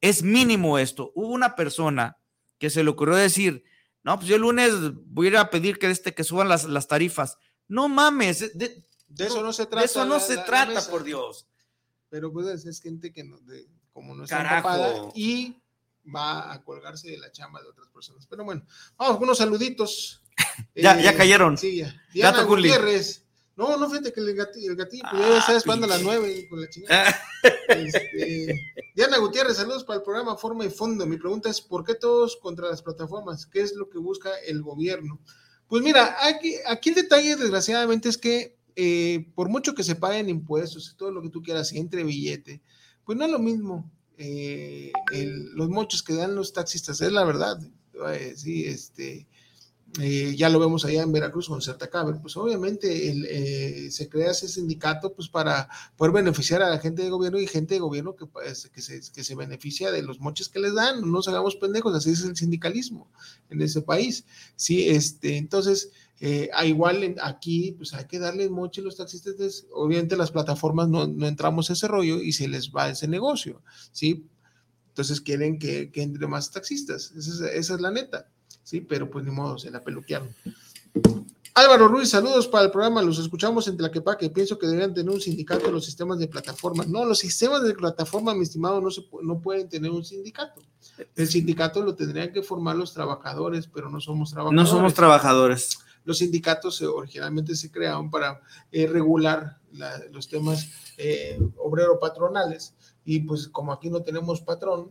[0.00, 1.12] Es mínimo esto.
[1.14, 2.18] Hubo una persona
[2.58, 3.64] que se le ocurrió decir,
[4.02, 4.72] no, pues yo el lunes
[5.06, 7.38] voy a ir a pedir que, este, que suban las, las tarifas.
[7.66, 8.84] No mames, de,
[9.18, 9.80] eso no se trata.
[9.80, 11.46] De eso no se trata, por Dios.
[12.08, 13.38] Pero pues es gente que no,
[13.92, 15.56] como no está y
[16.14, 18.26] va a colgarse de la chamba de otras personas.
[18.26, 18.64] Pero bueno,
[18.96, 20.22] vamos con unos saluditos.
[20.74, 21.58] Ya, ya eh, cayeron.
[21.58, 21.94] Sí, ya.
[22.12, 23.24] Diana Gutiérrez.
[23.56, 26.46] No, no, fíjate que el gatillo, el gatillo pues ya está esperando a las nueve
[26.48, 27.20] con la chingada.
[27.68, 28.54] Este,
[28.94, 31.06] Diana Gutiérrez, saludos para el programa Forma y Fondo.
[31.06, 33.46] Mi pregunta es, ¿por qué todos contra las plataformas?
[33.46, 35.20] ¿Qué es lo que busca el gobierno?
[35.66, 40.28] Pues mira, aquí, aquí el detalle, desgraciadamente, es que eh, por mucho que se paguen
[40.28, 42.62] impuestos y todo lo que tú quieras y entre billete,
[43.04, 44.92] pues no es lo mismo eh,
[45.54, 47.60] los mochos que dan los taxistas, es la verdad.
[48.08, 49.26] Eh, sí, este,
[50.00, 54.46] eh, ya lo vemos allá en Veracruz con Certacaber, pues obviamente eh, se crea ese
[54.46, 58.26] sindicato pues para poder beneficiar a la gente de gobierno y gente de gobierno que,
[58.26, 61.56] pues, que, se, que se beneficia de los moches que les dan, no nos hagamos
[61.56, 63.10] pendejos, así es el sindicalismo
[63.48, 64.24] en ese país,
[64.56, 70.16] sí, este, entonces, eh, igual aquí, pues hay que darle moche a los taxistas, obviamente
[70.16, 74.26] las plataformas no, no entramos a ese rollo y se les va ese negocio, sí,
[74.90, 78.28] entonces quieren que, que entre más taxistas, esa es la neta.
[78.68, 80.28] Sí, pero pues ni modo, se la peluquearon.
[81.54, 83.00] Álvaro Ruiz, saludos para el programa.
[83.00, 84.28] Los escuchamos en Tlaquepaque.
[84.28, 86.84] Pienso que deberían tener un sindicato los sistemas de plataforma.
[86.86, 90.60] No, los sistemas de plataforma, mi estimado, no, se, no pueden tener un sindicato.
[91.16, 94.62] El sindicato lo tendrían que formar los trabajadores, pero no somos trabajadores.
[94.62, 95.78] No somos trabajadores.
[96.04, 99.56] Los sindicatos originalmente se crearon para eh, regular
[100.12, 102.74] los temas eh, obrero-patronales.
[103.06, 104.90] Y pues como aquí no tenemos patrón,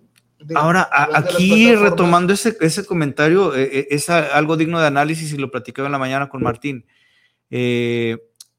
[0.55, 5.49] Ahora, aquí retomando ese, ese comentario, eh, eh, es algo digno de análisis y lo
[5.49, 6.85] platicaba en la mañana con Martín.
[7.49, 8.17] Eh,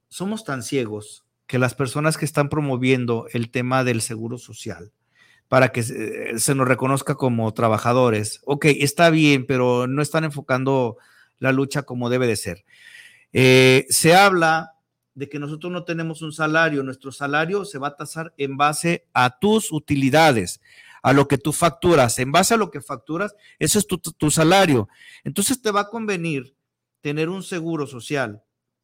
[0.09, 4.93] somos tan ciegos que las personas que están promoviendo el tema del seguro social
[5.47, 10.99] para que se, nos reconozca como trabajadores, ok, está bien, pero no están enfocando
[11.39, 12.65] la lucha como debe de ser.
[13.33, 14.75] se habla
[15.15, 19.07] de que nosotros no tenemos un salario, nuestro salario se va a tasar en base
[19.15, 20.61] a tus utilidades
[21.03, 22.19] a lo que tú facturas.
[22.19, 24.89] En base a lo que facturas, ese es tu, salario.
[25.25, 26.57] Entonces te va a convenir
[27.01, 28.43] tener un seguro social.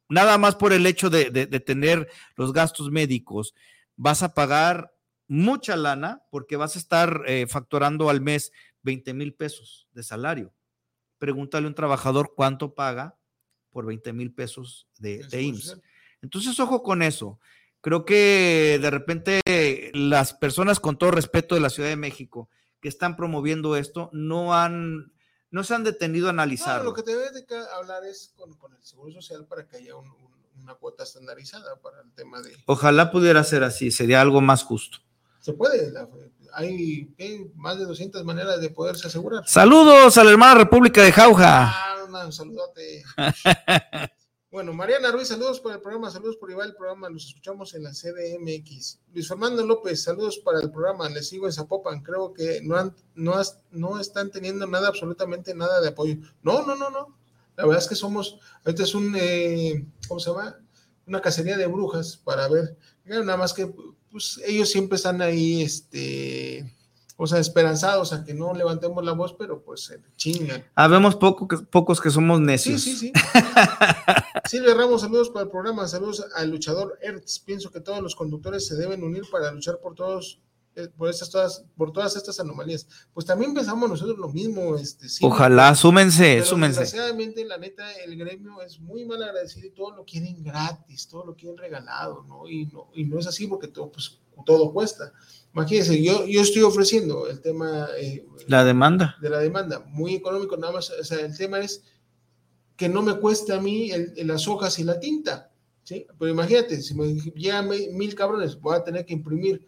[0.09, 3.55] Nada más por el hecho de, tener los gastos médicos,
[3.95, 4.93] vas a pagar
[5.27, 8.51] mucha lana porque vas a estar eh, facturando al mes
[8.83, 10.53] 20 mil pesos de salario.
[11.17, 13.17] Pregúntale a un trabajador cuánto paga
[13.71, 15.81] por 20 mil pesos de, de IMSS.
[16.21, 17.39] Entonces, ojo con eso.
[17.85, 19.41] Creo que de repente
[19.93, 22.49] las personas, con todo respeto de la Ciudad de México,
[22.81, 25.13] que están promoviendo esto, no han,
[25.51, 26.83] no se han detenido a analizar.
[26.83, 27.45] lo que debe de
[27.77, 32.41] hablar es con, el Seguro Social para que haya una cuota estandarizada para el tema
[32.41, 32.57] de...
[32.65, 34.97] Ojalá pudiera ser así, sería algo más justo.
[35.39, 35.93] Se puede,
[36.53, 37.13] hay
[37.53, 39.47] más de 200 maneras de poderse asegurar.
[39.47, 41.67] Saludos a la hermana República de Jauja.
[41.67, 43.03] Ah, saludate.
[44.55, 47.83] Bueno, Mariana Ruiz, saludos por el programa, saludos por llevar el programa, los escuchamos en
[47.83, 48.99] la CDMX.
[49.13, 52.95] Luis Fernando López, saludos para el programa, les sigo en Zapopan, creo que no, han,
[53.15, 53.33] no,
[53.71, 56.15] no están teniendo nada, absolutamente nada de apoyo.
[56.41, 57.17] No, no, no, no.
[57.57, 60.57] La verdad es que somos, ahorita es un, eh, ¿cómo se llama?
[61.05, 63.69] Una cacería de brujas para ver, nada más que
[64.09, 66.73] pues ellos siempre están ahí, este,
[67.17, 70.63] o sea, esperanzados a que no levantemos la voz, pero pues se chingan.
[70.75, 72.81] Habemos poco pocos que somos necios.
[72.81, 73.13] Sí, sí, sí.
[74.55, 77.39] Silvia Ramos, saludos para el programa, saludos al luchador Ertz.
[77.39, 80.39] Pienso que todos los conductores se deben unir para luchar por todos,
[80.77, 82.87] eh, por estas todas, por todas estas anomalías.
[83.13, 86.79] Pues también pensamos nosotros lo mismo, este Ojalá, súmense, súmense.
[86.79, 91.25] Desgraciadamente, la neta, el gremio es muy mal agradecido y todo lo quieren gratis, todo
[91.25, 92.47] lo quieren regalado, ¿no?
[92.47, 95.11] Y no, y no es así porque todo, pues todo cuesta.
[95.53, 97.89] Imagínense, yo, yo estoy ofreciendo el tema...
[97.97, 99.17] Eh, la demanda.
[99.21, 101.83] De la demanda, muy económico, nada más, o sea, el tema es
[102.75, 105.49] que no me cueste a mí las hojas y la tinta,
[105.83, 106.05] ¿sí?
[106.19, 109.65] Pero imagínate, si me llegan mil cabrones, voy a tener que imprimir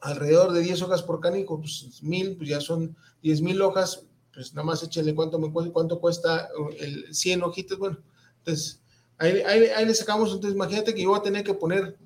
[0.00, 4.04] alrededor de 10 hojas por canico, pues mil, pues ya son 10 mil hojas,
[4.34, 6.48] pues nada más échenle cuánto me cuesta, cuánto cuesta
[6.78, 7.98] el 100 hojitas, bueno,
[8.38, 8.80] entonces
[9.18, 11.96] ahí, ahí, le sacamos, entonces imagínate que yo voy a tener que poner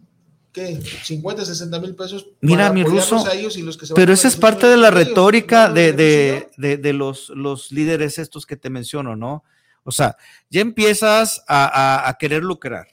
[0.52, 0.78] ¿qué?
[1.04, 2.28] 50, 60 mil pesos.
[2.40, 3.22] Mira, mi ruso.
[3.94, 8.46] pero esa es parte de la retórica de, de, de, de, los, los líderes estos
[8.46, 9.44] que te menciono, ¿no?
[9.86, 10.16] O sea,
[10.50, 12.88] ya empiezas a, a, querer lucrar.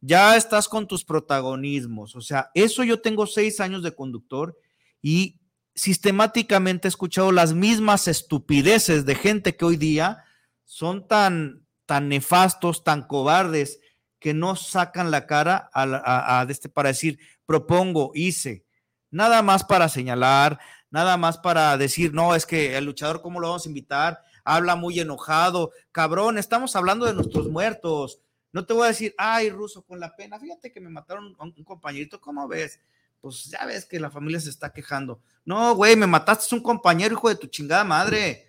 [0.00, 2.14] Ya estás con tus protagonismos.
[2.14, 4.56] O sea, eso yo tengo seis años de conductor
[5.02, 5.40] y
[5.74, 10.24] sistemáticamente he escuchado las mismas estupideces de gente que hoy día
[10.64, 13.80] son tan, tan nefastos, tan cobardes,
[14.18, 18.66] que no sacan la cara a, este para decir, propongo, hice,
[19.10, 20.58] nada más para señalar,
[20.90, 24.22] nada más para decir, no, es que el luchador, ¿cómo lo vamos a invitar?
[24.54, 28.20] Habla muy enojado, cabrón, estamos hablando de nuestros muertos.
[28.52, 31.54] No te voy a decir, ay, ruso, con la pena, fíjate que me mataron un,
[31.56, 32.80] un compañerito, ¿cómo ves?
[33.20, 35.20] Pues ya ves que la familia se está quejando.
[35.44, 38.48] No, güey, me mataste un compañero, hijo de tu chingada madre.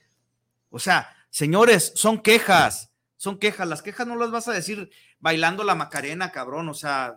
[0.70, 2.92] O sea, señores, son quejas
[3.22, 3.68] son quejas.
[3.68, 4.90] Las quejas no las vas a decir
[5.20, 6.68] bailando la macarena, cabrón.
[6.70, 7.16] O sea,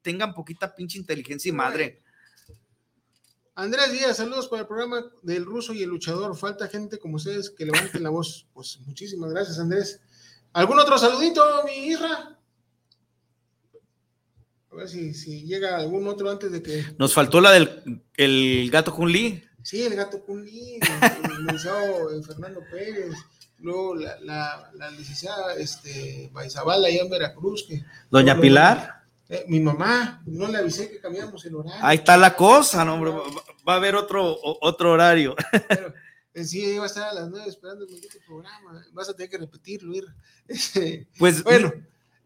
[0.00, 2.02] tengan poquita pinche inteligencia y madre.
[3.60, 6.34] Andrés Díaz, saludos para el programa del ruso y el luchador.
[6.34, 8.46] Falta gente como ustedes que levanten la voz.
[8.54, 10.00] Pues muchísimas gracias, Andrés.
[10.54, 12.38] ¿Algún otro saludito, mi hija?
[14.70, 16.86] A ver si, llega algún otro antes de que.
[16.96, 19.12] Nos faltó la del el gato Kun
[19.62, 20.80] Sí, el gato Kun el,
[21.50, 23.14] el, Fernando Pérez
[23.58, 27.66] luego la, la, la licenciada este, Baizabal allá en Veracruz.
[27.68, 28.99] Que, Doña Pilar.
[29.32, 31.78] Eh, mi mamá, no le avisé que cambiamos el horario.
[31.80, 35.36] Ahí está la cosa, no, hombre, va, a haber otro, otro horario.
[35.68, 35.94] Pero,
[36.34, 38.84] eh, sí, iba a estar a las nueve esperando el maldito programa.
[38.92, 40.06] Vas a tener que repetirlo, ir.
[41.16, 41.72] Pues bueno,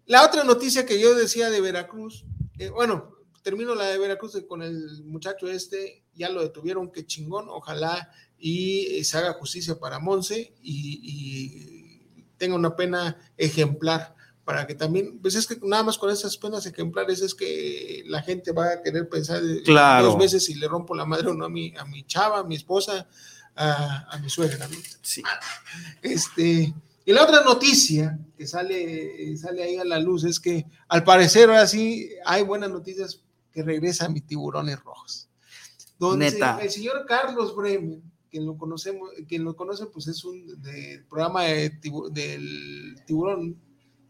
[0.07, 2.25] la otra noticia que yo decía de Veracruz,
[2.59, 7.51] eh, bueno, termino la de Veracruz con el muchacho este, ya lo detuvieron, qué chingón,
[7.51, 11.83] ojalá y se haga justicia para Monse y,
[12.37, 14.15] tenga una pena ejemplar
[14.45, 18.23] para que también, pues es que nada más con esas penas ejemplares es que la
[18.23, 21.49] gente va a querer pensar dos veces si le rompo la madre o no a
[21.49, 23.09] mi, a mi chava, a mi esposa,
[23.57, 24.69] a, mi suegra.
[25.01, 25.23] Sí.
[26.03, 26.75] Este,
[27.07, 31.49] y la otra noticia que sale, sale ahí a la luz es que al parecer
[31.49, 33.21] ahora sí hay buenas noticias
[33.51, 35.29] que regresa a mis tiburones rojos.
[35.99, 36.29] Donde
[36.61, 38.03] el señor Carlos Bremen
[38.35, 40.61] quien lo conocemos, quien lo conoce, pues es un
[41.09, 43.57] programa del tiburón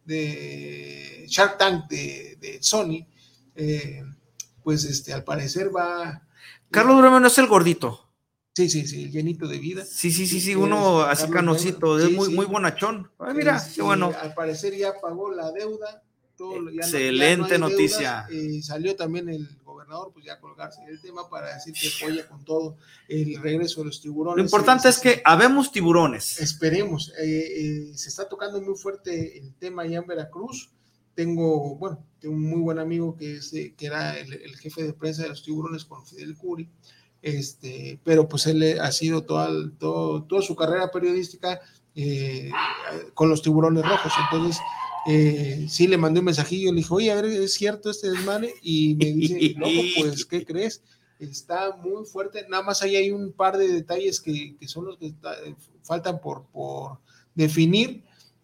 [0.05, 3.07] de Shark Tank de, Sony.
[3.55, 4.03] Eh,
[4.63, 6.23] pues este, al parecer va.
[6.71, 8.01] Carlos Bremen no es el gordito.
[8.55, 9.85] Sí, sí, sí, el llenito de vida.
[9.85, 13.11] Sí, sí, sí, sí, uno así canosito, es muy, muy bonachón.
[13.35, 14.13] mira, qué bueno.
[14.21, 16.03] Al parecer ya pagó la deuda.
[16.73, 18.27] Excelente noticia.
[18.31, 19.49] y salió también el
[20.13, 22.77] pues ya colgarse el tema para decir que apoya con todo
[23.09, 24.37] el regreso de los tiburones.
[24.37, 26.41] Lo importante es que habemos tiburones.
[26.41, 27.13] Esperemos.
[27.19, 30.71] Eh, eh, se está tocando muy fuerte el tema allá en Veracruz.
[31.15, 35.23] Tengo, bueno, tengo un muy buen amigo que, es, que era el, jefe de prensa
[35.23, 36.69] de los tiburones con Fidel Curi.
[37.23, 41.61] Este, pero pues él ha sido toda, todo, toda su carrera periodística
[41.95, 42.51] eh,
[43.15, 44.13] con los tiburones rojos.
[44.25, 44.61] Entonces,
[45.07, 48.51] eh, sí le mandé un mensajillo, le dijo, oye, a ver, ¿es cierto este desmane?
[48.63, 50.83] Y me dice, loco, pues, ¿qué crees?
[51.19, 55.07] Está muy fuerte, nada más ahí hay un par de detalles que, son los que
[55.07, 56.99] eh, faltan por, por
[57.35, 58.03] definir,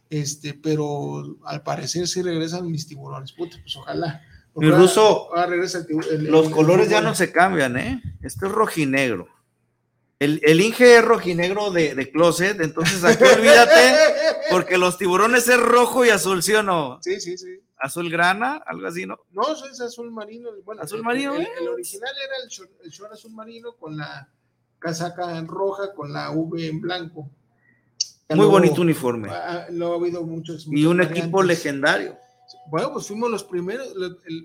[0.09, 4.23] este, pero al parecer sí regresan mis tiburones, puta, pues ojalá.
[4.55, 5.29] Mi ruso,
[6.19, 8.03] los colores ya no se cambian, ¿eh?
[8.21, 9.29] Este es rojinegro.
[10.21, 13.97] El, el Inge es rojinegro de, de closet, entonces aquí olvídate,
[14.51, 16.99] porque los tiburones es rojo y azul, ¿sí o no?
[17.01, 17.59] Sí, sí, sí.
[17.79, 18.62] ¿Azul grana?
[18.66, 19.18] Algo así, ¿no?
[19.33, 20.51] No, es azul marino.
[20.62, 21.35] Bueno, azul marino.
[21.35, 22.35] El, el, original era
[22.85, 24.29] el short, azul marino con la
[24.79, 27.31] casaca en roja, con la V en blanco.
[28.29, 29.31] Muy bonito uniforme.
[29.31, 30.68] Ah, lo ha habido muchos.
[30.71, 32.18] y un equipo legendario.
[32.68, 33.95] Bueno, pues fuimos los primeros,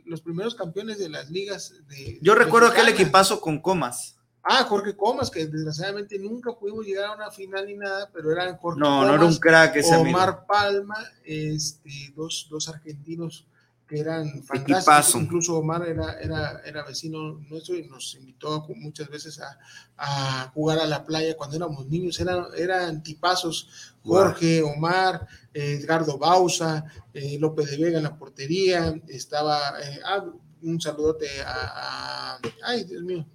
[0.06, 1.74] los, primeros campeones de las ligas.
[1.90, 4.15] De, Yo recuerdo aquel equipazo con comas.
[4.48, 8.56] Ah, Jorge Comas, que desgraciadamente nunca pudimos llegar a una final ni nada, pero eran
[8.58, 13.48] Jorge no, No, era un crack ese Omar Palma, este, dos, dos argentinos
[13.88, 15.16] que eran fantásticos.
[15.16, 19.58] Incluso Omar era, era, era vecino nuestro y nos invitó muchas veces a,
[19.98, 22.20] a jugar a la playa cuando éramos niños.
[22.20, 23.96] Eran, eran tipazos.
[24.04, 30.26] Jorge, Omar, Edgardo Bausa, eh, López de Vega en la portería, estaba, eh, ah,
[30.62, 33.26] un saludote a, ay, Dios mío,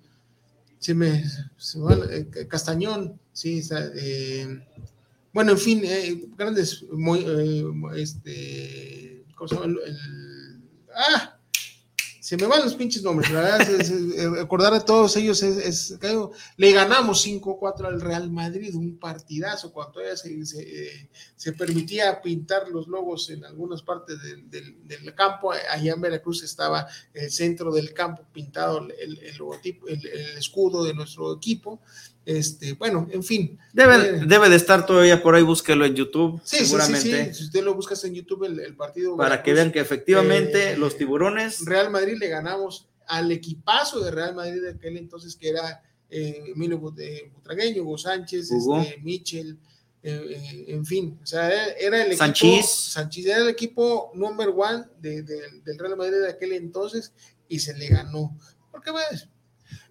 [0.80, 1.22] se me,
[2.10, 4.66] eh, Castañón, sí, eh,
[5.32, 5.82] bueno, en fin,
[6.36, 7.26] grandes, muy,
[7.94, 9.66] este, ¿cómo se llama?
[9.66, 10.62] El,
[10.96, 11.39] ah,
[12.30, 13.90] se me van los pinches nombres, la verdad, es,
[14.30, 15.98] recordar a todos ellos es,
[16.56, 23.30] le ganamos 5-4 al Real Madrid, un partidazo, cuando todavía se, permitía pintar los logos
[23.30, 24.16] en algunas partes
[24.48, 29.18] del, campo, allá en Veracruz estaba el centro del campo pintado el,
[30.38, 31.80] escudo de nuestro equipo,
[32.26, 33.58] este, bueno, en fin.
[33.72, 36.40] Debe, eh, debe de estar todavía por ahí, búsquelo en YouTube.
[36.44, 37.26] Sí, seguramente.
[37.26, 39.16] Sí, Si usted lo buscas en YouTube, el, partido.
[39.16, 41.64] Para que vean que efectivamente eh, los tiburones.
[41.64, 46.52] Real Madrid le ganamos al equipazo de Real Madrid de aquel entonces, que era eh,
[46.54, 49.58] Emilio Butragueño, Hugo Sánchez, este, Michel,
[50.02, 51.18] en fin.
[51.22, 52.62] O sea, era, el equipo.
[52.62, 57.12] Sánchez era el equipo number one de, del Real Madrid de aquel entonces
[57.48, 58.36] y se le ganó.
[58.70, 59.28] Porque, pues.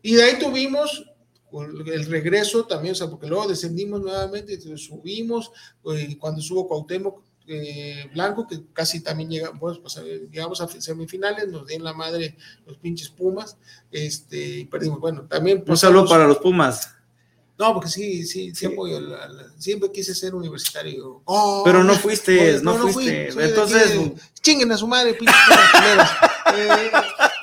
[0.01, 1.05] Y de ahí tuvimos
[1.51, 5.51] el regreso también, o sea, porque luego descendimos nuevamente, subimos,
[5.83, 9.79] y cuando subo Cuauhtémoc eh, Blanco, que casi también llega, pues,
[10.31, 12.37] llegamos a semifinales, nos dieron la madre
[12.67, 13.57] los pinches Pumas,
[13.91, 15.63] este, perdimos, bueno, también...
[15.67, 16.93] Un saludo para los Pumas.
[17.57, 18.79] No, porque sí, sí, siempre,
[19.57, 21.21] siempre quise ser universitario.
[21.65, 23.29] pero no fuiste, no, fuiste.
[23.29, 23.99] Entonces,
[24.41, 25.35] chinguen a su madre, pinches
[26.55, 26.91] eh,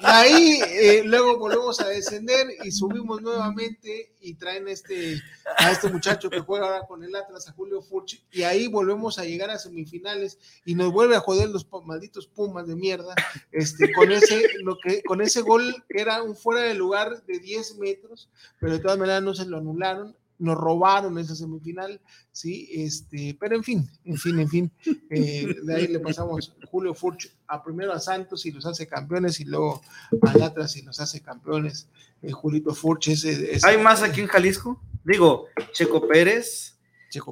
[0.02, 5.20] ahí eh, luego volvemos a descender y subimos nuevamente y traen este
[5.58, 9.18] a este muchacho que juega ahora con el Atlas, a Julio Furch, y ahí volvemos
[9.18, 13.14] a llegar a semifinales y nos vuelve a joder los malditos Pumas de mierda,
[13.52, 17.38] este, con ese, lo que, con ese gol que era un fuera de lugar de
[17.38, 18.28] 10 metros,
[18.60, 22.00] pero de todas maneras no se lo anularon nos robaron esa semifinal,
[22.32, 24.72] sí, este, pero en fin, en fin, en fin,
[25.10, 29.40] eh, de ahí le pasamos Julio Furch a primero a Santos y los hace campeones
[29.40, 29.80] y luego
[30.22, 31.88] a Atlas y los hace campeones,
[32.22, 34.80] eh, Julito Furch ese, ¿Hay más aquí en Jalisco?
[35.04, 36.76] Digo, Checo Pérez,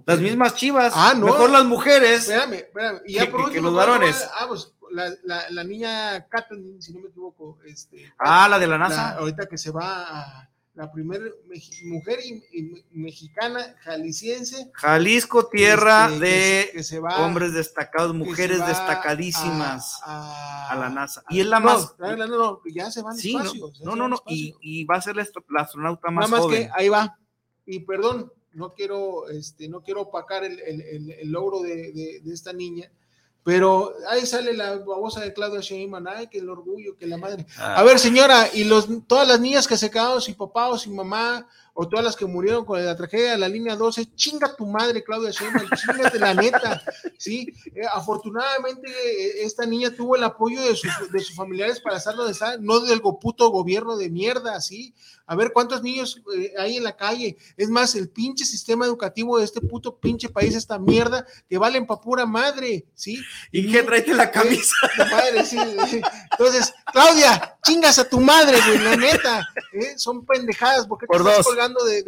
[0.07, 2.29] las mismas chivas, ah, no, mejor las mujeres.
[2.29, 4.29] Espérame, espérame, y ya por último, los varones.
[4.39, 8.67] Ah, pues, la, la, la, niña Kathleen, si no me equivoco, este, ah, la de
[8.67, 9.17] la NASA.
[9.17, 11.25] ahorita que se va a la primera
[11.85, 12.19] mujer
[12.91, 14.71] mexicana jalisciense.
[14.75, 21.23] Jalisco, tierra este, de hombres destacados, mujeres destacadísimas a, la NASA.
[21.31, 21.95] y es la más.
[21.99, 23.37] No, no, ya se van sí,
[23.83, 25.23] No, no, no, y, va a ser la,
[25.61, 27.17] astronauta más Nada más que ahí va.
[27.67, 32.91] Y perdón, no quiero, este, no quiero opacar el, el, logro de, de esta niña
[33.45, 37.47] pero ahí sale la babosa de Claudia Sheinbaum, ay, que el orgullo, que la madre.
[37.59, 37.77] Ah.
[37.79, 40.97] A ver, señora, y los, todas las niñas que se quedaron sin papá o sin
[40.97, 41.47] mamá,
[41.77, 45.03] o todas las que murieron con la tragedia de la línea 12, chinga tu madre,
[45.03, 46.81] Claudia Sheinbaum, chingate la neta,
[47.19, 47.53] ¿sí?
[47.75, 50.79] Eh, afortunadamente, eh, esta niña tuvo el apoyo de,
[51.11, 54.95] de sus familiares para hacerlo de estar, no del puto gobierno de mierda, ¿sí?
[55.27, 57.39] A ver cuántos niños eh, hay en la calle.
[57.57, 61.87] Es más, el pinche sistema educativo de este puto pinche país, esta mierda, que valen
[61.87, 63.21] pa' pura madre, ¿sí?
[63.51, 64.75] ¿Y, qué traete la camisa?
[65.11, 65.59] madre, sí,
[66.31, 69.49] Entonces, Claudia, chingas a tu madre, güey, la neta.
[69.97, 72.03] Son pendejadas, porque te estás colgando de,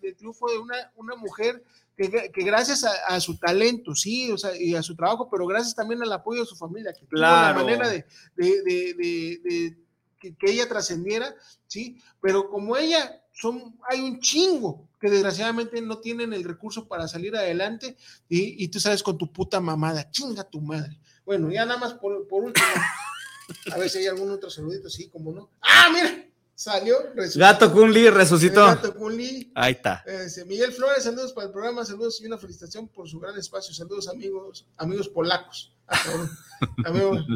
[0.00, 1.62] de, triunfo de una, una mujer
[1.96, 6.02] que, gracias a, su talento, sí, o sea, y a su trabajo, pero gracias también
[6.02, 7.60] al apoyo de su familia, que claro.
[7.60, 8.04] tuvo la manera de,
[8.36, 9.76] de
[10.18, 11.34] que, ella trascendiera,
[11.66, 17.08] sí, pero como ella, son, hay un chingo que desgraciadamente no tienen el recurso para
[17.08, 17.96] salir adelante
[18.28, 20.98] y, y tú sabes con tu puta mamada, chinga tu madre.
[21.24, 22.66] Bueno, ya nada más por, por último,
[23.72, 25.50] a ver si hay algún otro saludito, sí, como no.
[25.60, 26.31] ¡Ah, mira!
[26.62, 27.12] Salió.
[27.16, 27.40] Resucitó.
[27.40, 28.64] Gato Kunli resucitó.
[28.66, 29.50] Gato Kunli.
[29.52, 30.04] Ahí está.
[30.06, 33.74] Eh, Miguel Flores, saludos para el programa, saludos y una felicitación por su gran espacio.
[33.74, 35.74] Saludos, amigos, amigos polacos.
[35.88, 35.98] Ah,
[36.86, 37.26] amigos,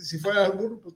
[0.00, 0.94] si fuera algún, pues,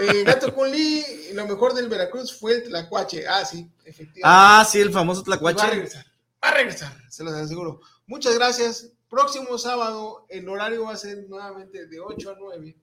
[0.00, 3.28] eh, Gato Kunli, lo mejor del Veracruz fue el Tlacuache.
[3.28, 4.22] Ah, sí, efectivamente.
[4.24, 5.58] Ah, sí, el famoso Tlacuache.
[5.58, 6.04] Va a regresar,
[6.42, 7.80] va a regresar, se los aseguro.
[8.06, 8.90] Muchas gracias.
[9.08, 12.76] Próximo sábado, el horario va a ser nuevamente de 8 a 9.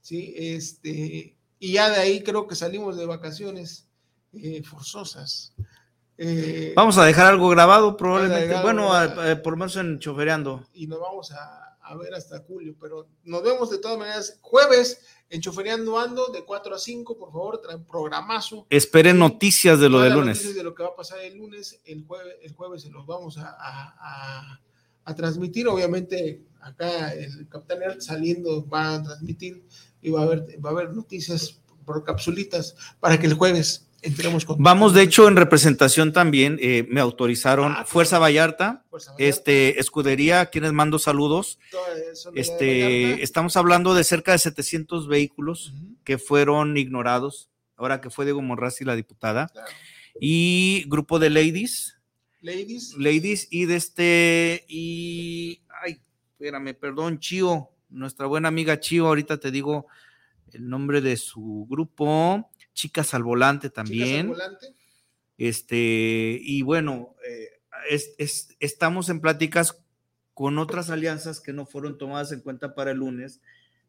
[0.00, 3.88] Sí, este, y ya de ahí creo que salimos de vacaciones
[4.34, 5.54] eh, forzosas.
[6.18, 8.60] Eh, vamos a dejar algo grabado, probablemente.
[8.60, 8.90] Bueno,
[9.42, 10.68] por lo menos en chofereando.
[10.74, 15.00] Y nos vamos a, a ver hasta julio, pero nos vemos de todas maneras jueves
[15.30, 18.66] Enchuferiando Ando de 4 a 5, por favor, traen programazo.
[18.68, 20.36] Esperen noticias de lo del lunes.
[20.36, 23.06] Noticias de lo que va a pasar el lunes, el jueves, el jueves se los
[23.06, 24.60] vamos a,
[25.04, 25.66] a, transmitir.
[25.66, 29.64] Obviamente, acá el Capitán saliendo va a transmitir
[30.04, 34.44] y va a haber, va a haber noticias por capsulitas para que el jueves entremos
[34.44, 34.62] con.
[34.62, 38.84] Vamos, de hecho, en representación también, eh, me autorizaron ah, Fuerza, Vallarta,
[39.18, 41.58] este, Escudería, quienes mando saludos.
[42.34, 45.72] Este, estamos hablando de cerca de 700 vehículos
[46.04, 49.50] que fueron ignorados, ahora que fue Diego Monrazzi la diputada,
[50.20, 51.96] y grupo de ladies.
[52.42, 52.94] Ladies.
[52.98, 55.98] Ladies, y de este, y, ay,
[56.32, 59.86] espérame, perdón, Chío, nuestra buena amiga Chío, ahorita te digo
[60.52, 64.28] el nombre de su grupo, Chicas al Volante también.
[64.28, 64.74] Chicas al Volante.
[65.36, 67.60] Este, y bueno, eh,
[68.60, 69.80] estamos en pláticas
[70.32, 73.40] con otras alianzas que no fueron tomadas en cuenta para el lunes,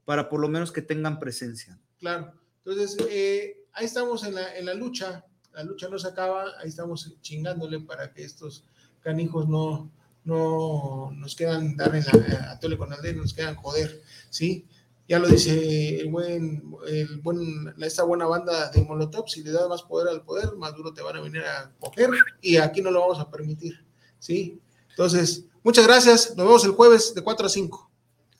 [0.05, 1.79] para por lo menos que tengan presencia.
[1.99, 2.33] Claro,
[2.63, 6.69] entonces eh, ahí estamos en la, en la lucha, la lucha no se acaba, ahí
[6.69, 8.63] estamos chingándole para que estos
[9.01, 9.91] canijos no,
[10.25, 14.65] no nos quedan dar en la, a tole con Alde, nos quedan joder, ¿sí?
[15.07, 19.69] Ya lo dice el buen, el buen, esta buena banda de Molotov, si le das
[19.69, 22.09] más poder al poder, más duro te van a venir a coger
[22.41, 23.85] y aquí no lo vamos a permitir,
[24.17, 24.59] ¿sí?
[24.89, 27.91] Entonces, muchas gracias, nos vemos el jueves de 4 a 5.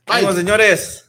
[0.07, 0.33] Bye.
[0.33, 1.04] señores.